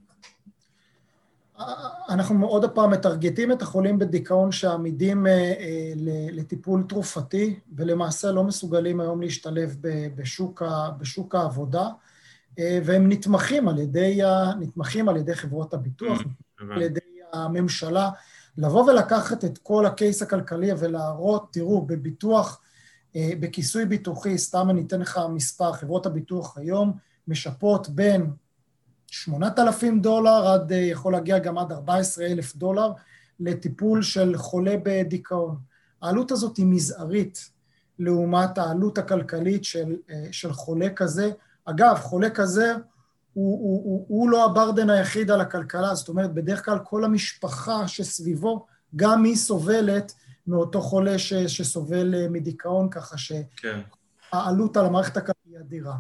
אנחנו 2.10 2.48
עוד 2.48 2.70
פעם 2.70 2.92
מטרגטים 2.92 3.52
את 3.52 3.62
החולים 3.62 4.00
בדיכאון 4.00 4.52
שעמידים 4.52 5.28
אה, 5.28 5.32
אה, 5.32 5.94
לטיפול 6.32 6.84
תרופתי 6.90 7.60
ולמעשה 7.76 8.32
לא 8.32 8.44
מסוגלים 8.44 9.00
היום 9.00 9.22
להשתלב 9.22 9.76
בשוק, 10.16 10.62
בשוק 10.98 11.36
העבודה 11.36 11.88
אה, 12.60 12.80
והם 12.86 13.12
נתמכים 13.12 13.68
על 13.68 13.80
ידי, 13.80 14.20
נתמכים 14.60 15.10
על 15.10 15.18
ידי 15.18 15.36
חברות 15.36 15.74
הביטוח, 15.74 16.20
mm, 16.20 16.64
על 16.72 16.82
ידי 16.82 17.00
הממשלה, 17.34 18.10
לבוא 18.58 18.92
ולקחת 18.92 19.46
את 19.46 19.58
כל 19.58 19.86
הקייס 19.86 20.22
הכלכלי 20.22 20.72
ולהראות, 20.80 21.48
תראו, 21.54 21.82
בביטוח, 21.82 22.62
בכיסוי 23.16 23.86
ביטוחי, 23.86 24.38
סתם 24.38 24.70
אני 24.70 24.82
אתן 24.82 25.00
לך 25.02 25.20
מספר, 25.30 25.74
חברות 25.74 26.06
הביטוח 26.06 26.58
היום 26.58 26.94
משפות 27.28 27.90
בין 27.90 28.32
8,000 29.12 30.02
דולר, 30.02 30.48
עד, 30.48 30.72
אה, 30.72 30.78
יכול 30.78 31.14
להגיע 31.14 31.40
גם 31.40 31.58
עד 31.58 31.72
14,000 31.72 32.56
דולר 32.56 32.92
לטיפול 33.40 34.02
של 34.02 34.38
חולה 34.38 34.76
בדיכאון. 34.84 35.58
העלות 36.02 36.32
הזאת 36.32 36.58
היא 36.58 36.66
מזערית 36.66 37.50
לעומת 38.00 38.58
העלות 38.58 38.98
הכלכלית 38.98 39.64
של, 39.64 39.96
אה, 40.10 40.28
של 40.32 40.54
חולה 40.54 40.90
כזה. 40.90 41.32
אגב, 41.66 41.96
חולה 41.96 42.30
כזה 42.30 42.74
הוא, 43.34 43.60
הוא, 43.60 43.84
הוא, 43.84 44.06
הוא 44.08 44.30
לא 44.30 44.46
הברדן 44.46 44.90
היחיד 44.90 45.32
על 45.32 45.42
הכלכלה, 45.42 45.96
זאת 45.96 46.10
אומרת, 46.10 46.34
בדרך 46.34 46.66
כלל 46.66 46.80
כל 46.80 47.04
המשפחה 47.04 47.88
שסביבו, 47.88 48.66
גם 48.96 49.24
היא 49.24 49.36
סובלת 49.36 50.14
מאותו 50.48 50.82
חולה 50.82 51.20
ש, 51.20 51.34
שסובל 51.34 52.16
אה, 52.16 52.30
מדיכאון, 52.30 52.90
ככה 52.90 53.18
שהעלות 53.18 54.74
כן. 54.74 54.80
על 54.80 54.86
המערכת 54.86 55.18
הכלכלית 55.18 55.36
היא 55.46 55.60
אדירה. 55.60 55.96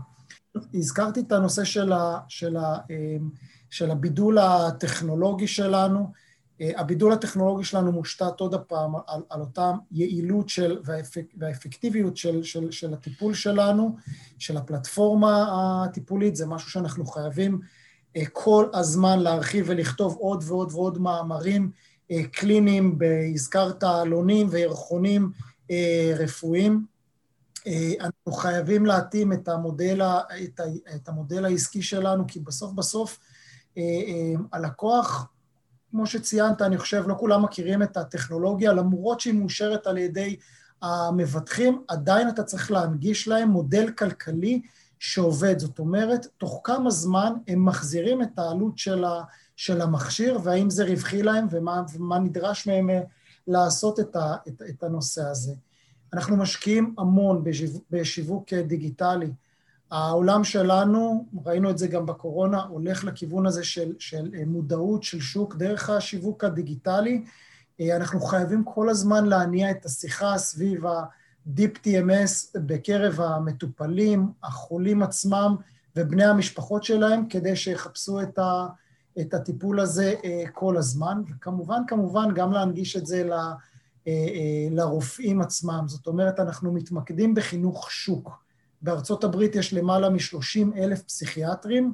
הזכרתי 0.73 1.19
את 1.19 1.31
הנושא 1.31 1.63
של, 1.63 1.93
ה, 1.93 2.19
של, 2.27 2.57
ה, 2.57 2.77
אמ, 2.89 3.29
של 3.69 3.91
הבידול 3.91 4.37
הטכנולוגי 4.37 5.47
שלנו. 5.47 6.11
אה, 6.61 6.71
הבידול 6.75 7.13
הטכנולוגי 7.13 7.63
שלנו 7.63 7.91
מושתת 7.91 8.39
עוד 8.39 8.53
הפעם 8.53 8.95
על, 9.07 9.21
על 9.29 9.41
אותה 9.41 9.71
יעילות 9.91 10.49
של, 10.49 10.79
והאפק, 10.83 11.25
והאפקטיביות 11.37 12.17
של, 12.17 12.43
של, 12.43 12.71
של 12.71 12.93
הטיפול 12.93 13.33
שלנו, 13.33 13.95
של 14.39 14.57
הפלטפורמה 14.57 15.45
הטיפולית, 15.85 16.35
זה 16.35 16.45
משהו 16.45 16.71
שאנחנו 16.71 17.05
חייבים 17.05 17.59
אה, 18.15 18.21
כל 18.33 18.65
הזמן 18.73 19.19
להרחיב 19.19 19.65
ולכתוב 19.67 20.17
עוד 20.19 20.43
ועוד 20.47 20.71
ועוד 20.73 20.97
מאמרים 20.97 21.71
אה, 22.11 22.23
קליניים, 22.31 22.99
הזכרת 23.33 23.83
עלונים 23.83 24.47
וירחונים 24.51 25.31
רפואיים. 26.17 26.85
אנחנו 28.29 28.41
חייבים 28.41 28.85
להתאים 28.85 29.33
את 29.33 29.47
המודל, 29.47 30.01
את, 30.43 30.59
ה, 30.59 30.63
את 30.95 31.09
המודל 31.09 31.45
העסקי 31.45 31.81
שלנו, 31.81 32.23
כי 32.27 32.39
בסוף 32.39 32.71
בסוף 32.71 33.19
אה, 33.77 33.81
אה, 33.83 34.33
הלקוח, 34.51 35.27
כמו 35.91 36.05
שציינת, 36.05 36.61
אני 36.61 36.77
חושב, 36.77 37.03
לא 37.07 37.15
כולם 37.19 37.43
מכירים 37.43 37.83
את 37.83 37.97
הטכנולוגיה, 37.97 38.73
למרות 38.73 39.19
שהיא 39.19 39.33
מאושרת 39.33 39.87
על 39.87 39.97
ידי 39.97 40.35
המבטחים, 40.81 41.83
עדיין 41.87 42.29
אתה 42.29 42.43
צריך 42.43 42.71
להנגיש 42.71 43.27
להם 43.27 43.49
מודל 43.49 43.91
כלכלי 43.91 44.61
שעובד. 44.99 45.59
זאת 45.59 45.79
אומרת, 45.79 46.27
תוך 46.37 46.61
כמה 46.63 46.89
זמן 46.89 47.33
הם 47.47 47.65
מחזירים 47.65 48.21
את 48.21 48.39
העלות 48.39 48.77
של, 48.77 49.03
ה, 49.03 49.21
של 49.55 49.81
המכשיר, 49.81 50.39
והאם 50.43 50.69
זה 50.69 50.85
רווחי 50.85 51.23
להם 51.23 51.47
ומה, 51.51 51.81
ומה 51.93 52.19
נדרש 52.19 52.67
מהם 52.67 52.89
לעשות 53.47 53.99
את, 53.99 54.15
ה, 54.15 54.35
את, 54.47 54.61
את 54.69 54.83
הנושא 54.83 55.23
הזה. 55.23 55.53
אנחנו 56.13 56.37
משקיעים 56.37 56.95
המון 56.97 57.43
בשיווק, 57.43 57.83
בשיווק 57.91 58.53
דיגיטלי. 58.53 59.31
העולם 59.91 60.43
שלנו, 60.43 61.25
ראינו 61.45 61.69
את 61.69 61.77
זה 61.77 61.87
גם 61.87 62.05
בקורונה, 62.05 62.61
הולך 62.61 63.03
לכיוון 63.03 63.45
הזה 63.45 63.63
של, 63.63 63.93
של 63.99 64.29
מודעות 64.45 65.03
של 65.03 65.19
שוק 65.19 65.55
דרך 65.55 65.89
השיווק 65.89 66.43
הדיגיטלי. 66.43 67.23
אנחנו 67.81 68.21
חייבים 68.21 68.63
כל 68.63 68.89
הזמן 68.89 69.25
להניע 69.25 69.71
את 69.71 69.85
השיחה 69.85 70.37
סביב 70.37 70.85
ה-Deep 70.85 71.77
TMS 71.85 72.59
בקרב 72.59 73.21
המטופלים, 73.21 74.31
החולים 74.43 75.03
עצמם 75.03 75.55
ובני 75.95 76.25
המשפחות 76.25 76.83
שלהם, 76.83 77.27
כדי 77.29 77.55
שיחפשו 77.55 78.21
את, 78.21 78.39
ה, 78.39 78.67
את 79.21 79.33
הטיפול 79.33 79.79
הזה 79.79 80.13
כל 80.53 80.77
הזמן, 80.77 81.21
וכמובן, 81.29 81.81
כמובן, 81.87 82.33
גם 82.33 82.51
להנגיש 82.51 82.97
את 82.97 83.05
זה 83.05 83.23
ל... 83.23 83.31
אה, 83.31 83.37
אה, 83.37 83.53
לרופאים 84.71 85.41
עצמם. 85.41 85.83
זאת 85.87 86.07
אומרת, 86.07 86.39
אנחנו 86.39 86.73
מתמקדים 86.73 87.35
בחינוך 87.35 87.91
שוק. 87.91 88.43
בארצות 88.81 89.23
הברית 89.23 89.55
יש 89.55 89.73
למעלה 89.73 90.09
מ-30 90.09 90.77
אלף 90.77 91.01
פסיכיאטרים. 91.01 91.93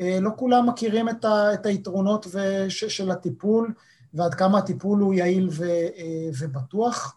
אה, 0.00 0.18
לא 0.20 0.30
כולם 0.36 0.68
מכירים 0.68 1.08
את, 1.08 1.24
ה, 1.24 1.54
את 1.54 1.66
היתרונות 1.66 2.26
וש, 2.32 2.84
של 2.84 3.10
הטיפול 3.10 3.74
ועד 4.14 4.34
כמה 4.34 4.58
הטיפול 4.58 5.00
הוא 5.00 5.14
יעיל 5.14 5.48
ו, 5.52 5.64
ובטוח. 6.38 7.16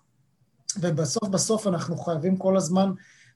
ובסוף 0.82 1.30
בסוף 1.30 1.68
אנחנו 1.68 1.98
חייבים 1.98 2.38
כל 2.38 2.58
הזמן 2.58 2.92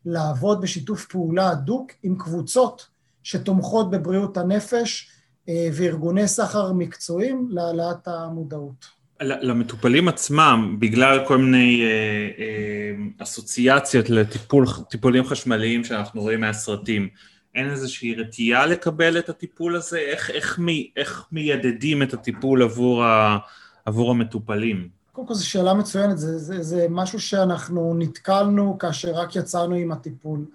לעבוד 0.06 0.62
בשיתוף 0.62 1.06
פעולה 1.06 1.50
הדוק 1.50 1.92
עם 2.04 2.18
קבוצות 2.18 2.88
שתומכות 3.24 3.90
בבריאות 3.90 4.38
הנפש 4.38 5.12
וארגוני 5.48 6.28
סחר 6.28 6.74
מקצועיים 6.74 7.48
להעלאת 7.52 8.08
המודעות. 8.08 8.99
למטופלים 9.22 10.08
עצמם, 10.08 10.76
בגלל 10.80 11.26
כל 11.28 11.38
מיני 11.38 11.82
אה, 11.84 11.88
אה, 12.40 13.24
אסוציאציות 13.24 14.10
לטיפולים 14.10 15.26
חשמליים 15.26 15.84
שאנחנו 15.84 16.22
רואים 16.22 16.42
מהסרטים, 16.42 17.08
אין 17.56 17.70
איזושהי 17.70 18.16
רתיעה 18.16 18.66
לקבל 18.66 19.18
את 19.18 19.30
הטיפול 19.30 19.76
הזה? 19.76 19.98
איך, 19.98 20.30
איך, 20.30 20.60
מי, 20.60 20.92
איך 20.96 21.26
מיידדים 21.32 22.04
את 22.04 22.14
הטיפול 22.14 22.64
עבור, 22.64 23.04
ה, 23.04 23.38
עבור 23.86 24.12
המטופלים? 24.12 24.90
קודם 25.12 25.28
כל 25.28 25.34
זו 25.34 25.50
שאלה 25.50 25.74
מצוינת, 25.74 26.18
זה, 26.18 26.38
זה, 26.38 26.64
זה 26.64 26.88
משהו 26.90 27.20
שאנחנו 27.20 27.96
נתקלנו 27.98 28.78
כאשר 28.80 29.12
רק 29.12 29.36
יצאנו 29.36 29.76
עם 29.76 29.92
הטיפול. 29.92 30.46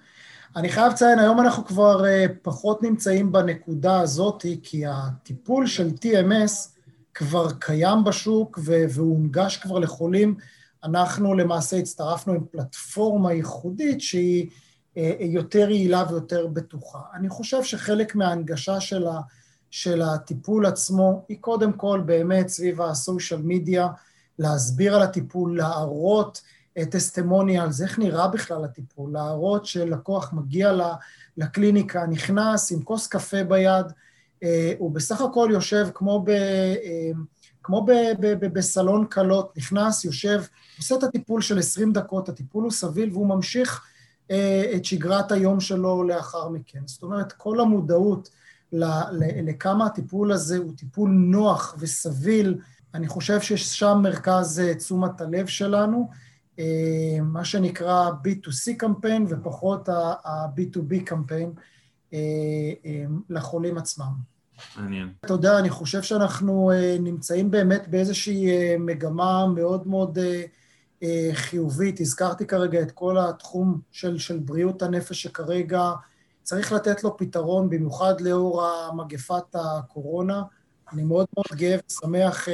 אני 0.56 0.68
חייב 0.68 0.92
לציין, 0.92 1.18
היום 1.18 1.40
אנחנו 1.40 1.64
כבר 1.64 2.06
אה, 2.06 2.26
פחות 2.42 2.82
נמצאים 2.82 3.32
בנקודה 3.32 4.00
הזאת, 4.00 4.46
כי 4.62 4.82
הטיפול 4.86 5.66
של 5.66 5.88
TMS, 5.88 6.73
כבר 7.14 7.50
קיים 7.58 8.04
בשוק 8.04 8.58
והונגש 8.64 9.56
כבר 9.56 9.78
לחולים. 9.78 10.36
אנחנו 10.84 11.34
למעשה 11.34 11.76
הצטרפנו 11.76 12.32
עם 12.32 12.44
פלטפורמה 12.50 13.32
ייחודית 13.32 14.00
שהיא 14.00 14.50
אה, 14.96 15.16
יותר 15.20 15.70
יעילה 15.70 16.04
ויותר 16.10 16.46
בטוחה. 16.46 17.00
אני 17.14 17.28
חושב 17.28 17.62
שחלק 17.62 18.14
מההנגשה 18.14 18.80
של, 18.80 19.06
ה, 19.06 19.20
של 19.70 20.02
הטיפול 20.02 20.66
עצמו 20.66 21.24
היא 21.28 21.38
קודם 21.40 21.72
כל 21.72 22.02
באמת 22.06 22.48
סביב 22.48 22.82
הסושיאל 22.82 23.40
מדיה, 23.44 23.88
להסביר 24.38 24.94
על 24.94 25.02
הטיפול, 25.02 25.56
להראות 25.56 26.42
טסטימוניאלס, 26.90 27.82
איך 27.82 27.98
נראה 27.98 28.28
בכלל 28.28 28.64
הטיפול, 28.64 29.12
להראות 29.12 29.66
שלקוח 29.66 30.32
מגיע 30.32 30.72
לקליניקה, 31.36 32.06
נכנס 32.06 32.72
עם 32.72 32.82
כוס 32.82 33.06
קפה 33.06 33.44
ביד, 33.44 33.86
אה, 33.86 33.92
הוא 34.78 34.90
בסך 34.90 35.20
הכל 35.20 35.48
יושב 35.52 35.88
כמו, 35.94 36.22
ב, 36.24 36.28
אה, 36.30 37.10
כמו 37.62 37.86
ב, 37.86 37.90
ב, 38.20 38.26
ב, 38.26 38.46
בסלון 38.46 39.06
קלות, 39.06 39.56
נכנס, 39.56 40.04
יושב, 40.04 40.42
עושה 40.78 40.94
את 40.94 41.02
הטיפול 41.02 41.42
של 41.42 41.58
20 41.58 41.92
דקות, 41.92 42.28
הטיפול 42.28 42.64
הוא 42.64 42.72
סביל 42.72 43.10
והוא 43.12 43.26
ממשיך 43.26 43.84
אה, 44.30 44.72
את 44.76 44.84
שגרת 44.84 45.32
היום 45.32 45.60
שלו 45.60 46.04
לאחר 46.04 46.48
מכן. 46.48 46.80
זאת 46.86 47.02
אומרת, 47.02 47.32
כל 47.32 47.60
המודעות 47.60 48.30
לכמה 49.42 49.86
הטיפול 49.86 50.32
הזה 50.32 50.56
הוא 50.58 50.72
טיפול 50.76 51.10
נוח 51.10 51.76
וסביל 51.78 52.58
אני 52.94 53.08
חושב 53.08 53.40
ששם 53.40 54.00
מרכז 54.02 54.62
תשומת 54.78 55.20
הלב 55.20 55.46
שלנו, 55.46 56.10
מה 57.22 57.44
שנקרא 57.44 58.10
B2C 58.10 58.76
קמפיין 58.76 59.26
ופחות 59.28 59.88
ה-B2B 59.88 61.04
קמפיין 61.04 61.52
לחולים 63.30 63.78
עצמם. 63.78 64.33
מעניין. 64.76 65.12
אתה 65.24 65.32
יודע, 65.32 65.58
אני 65.58 65.70
חושב 65.70 66.02
שאנחנו 66.02 66.70
אה, 66.70 66.96
נמצאים 67.00 67.50
באמת 67.50 67.88
באיזושהי 67.88 68.50
אה, 68.50 68.76
מגמה 68.78 69.46
מאוד 69.46 69.88
מאוד 69.88 70.18
אה, 71.02 71.30
חיובית. 71.32 72.00
הזכרתי 72.00 72.46
כרגע 72.46 72.82
את 72.82 72.90
כל 72.90 73.18
התחום 73.18 73.80
של, 73.92 74.18
של 74.18 74.38
בריאות 74.38 74.82
הנפש 74.82 75.22
שכרגע 75.22 75.90
צריך 76.42 76.72
לתת 76.72 77.04
לו 77.04 77.16
פתרון, 77.16 77.70
במיוחד 77.70 78.20
לאור 78.20 78.62
מגפת 78.94 79.54
הקורונה. 79.54 80.42
אני 80.92 81.02
מאוד 81.02 81.26
מאוד 81.36 81.60
גאה 81.60 81.76
ושמח 81.88 82.48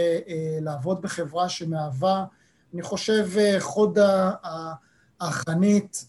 לעבוד 0.61 1.03
בחברה 1.03 1.49
שמהווה, 1.49 2.25
אני 2.75 2.83
חושב, 2.83 3.29
חוד 3.59 3.99
החנית 5.21 6.05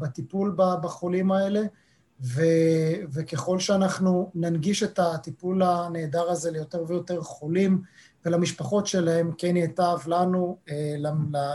בטיפול 0.00 0.56
בחולים 0.56 1.32
האלה. 1.32 1.62
ו, 2.24 2.42
וככל 3.12 3.58
שאנחנו 3.58 4.30
ננגיש 4.34 4.82
את 4.82 4.98
הטיפול 4.98 5.62
הנהדר 5.62 6.30
הזה 6.30 6.50
ליותר 6.50 6.84
ויותר 6.88 7.20
חולים 7.20 7.82
ולמשפחות 8.24 8.86
שלהם, 8.86 9.30
כן 9.38 9.56
ייטב 9.56 9.98
לנו, 10.06 10.58
אה, 10.70 10.94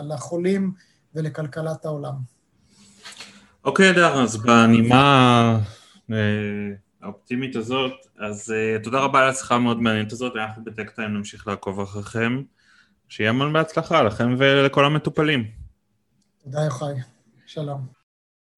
לחולים 0.10 0.74
ולכלכלת 1.16 1.86
העולם. 1.86 2.14
אוקיי, 3.66 3.90
אדר, 3.90 4.22
אז 4.24 4.38
בנימה 4.38 5.60
אה, 6.12 6.18
האופטימית 7.02 7.56
הזאת, 7.56 7.92
אז 8.20 8.54
אה, 8.56 8.84
תודה 8.84 9.00
רבה 9.00 9.20
על 9.20 9.30
השיחה 9.30 9.56
המאוד 9.56 9.82
מעניינת 9.82 10.12
הזאת, 10.12 10.34
אנחנו 10.36 10.64
בטקטיים 10.64 11.14
נמשיך 11.14 11.48
לעקוב 11.48 11.80
אחריכם. 11.80 12.42
שיהיה 13.12 13.30
המון 13.30 13.54
בהצלחה 13.54 14.04
לכם 14.04 14.36
ולכל 14.38 14.86
המטופלים. 14.86 15.52
תודה 16.44 16.62
יוחאי, 16.62 16.94
שלום. 17.46 18.01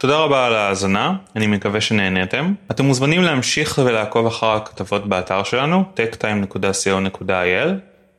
תודה 0.03 0.17
רבה 0.17 0.45
על 0.45 0.55
ההאזנה, 0.55 1.15
אני 1.35 1.47
מקווה 1.47 1.81
שנהניתם. 1.81 2.53
אתם 2.71 2.85
מוזמנים 2.85 3.21
להמשיך 3.21 3.81
ולעקוב 3.85 4.25
אחר 4.27 4.51
הכתבות 4.51 5.07
באתר 5.07 5.43
שלנו, 5.43 5.83
techtime.co.il, 5.97 7.69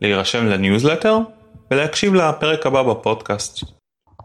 להירשם 0.00 0.46
לניוזלטר 0.46 1.18
ולהקשיב 1.70 2.14
לפרק 2.14 2.66
הבא 2.66 2.82
בפודקאסט. 2.82 3.64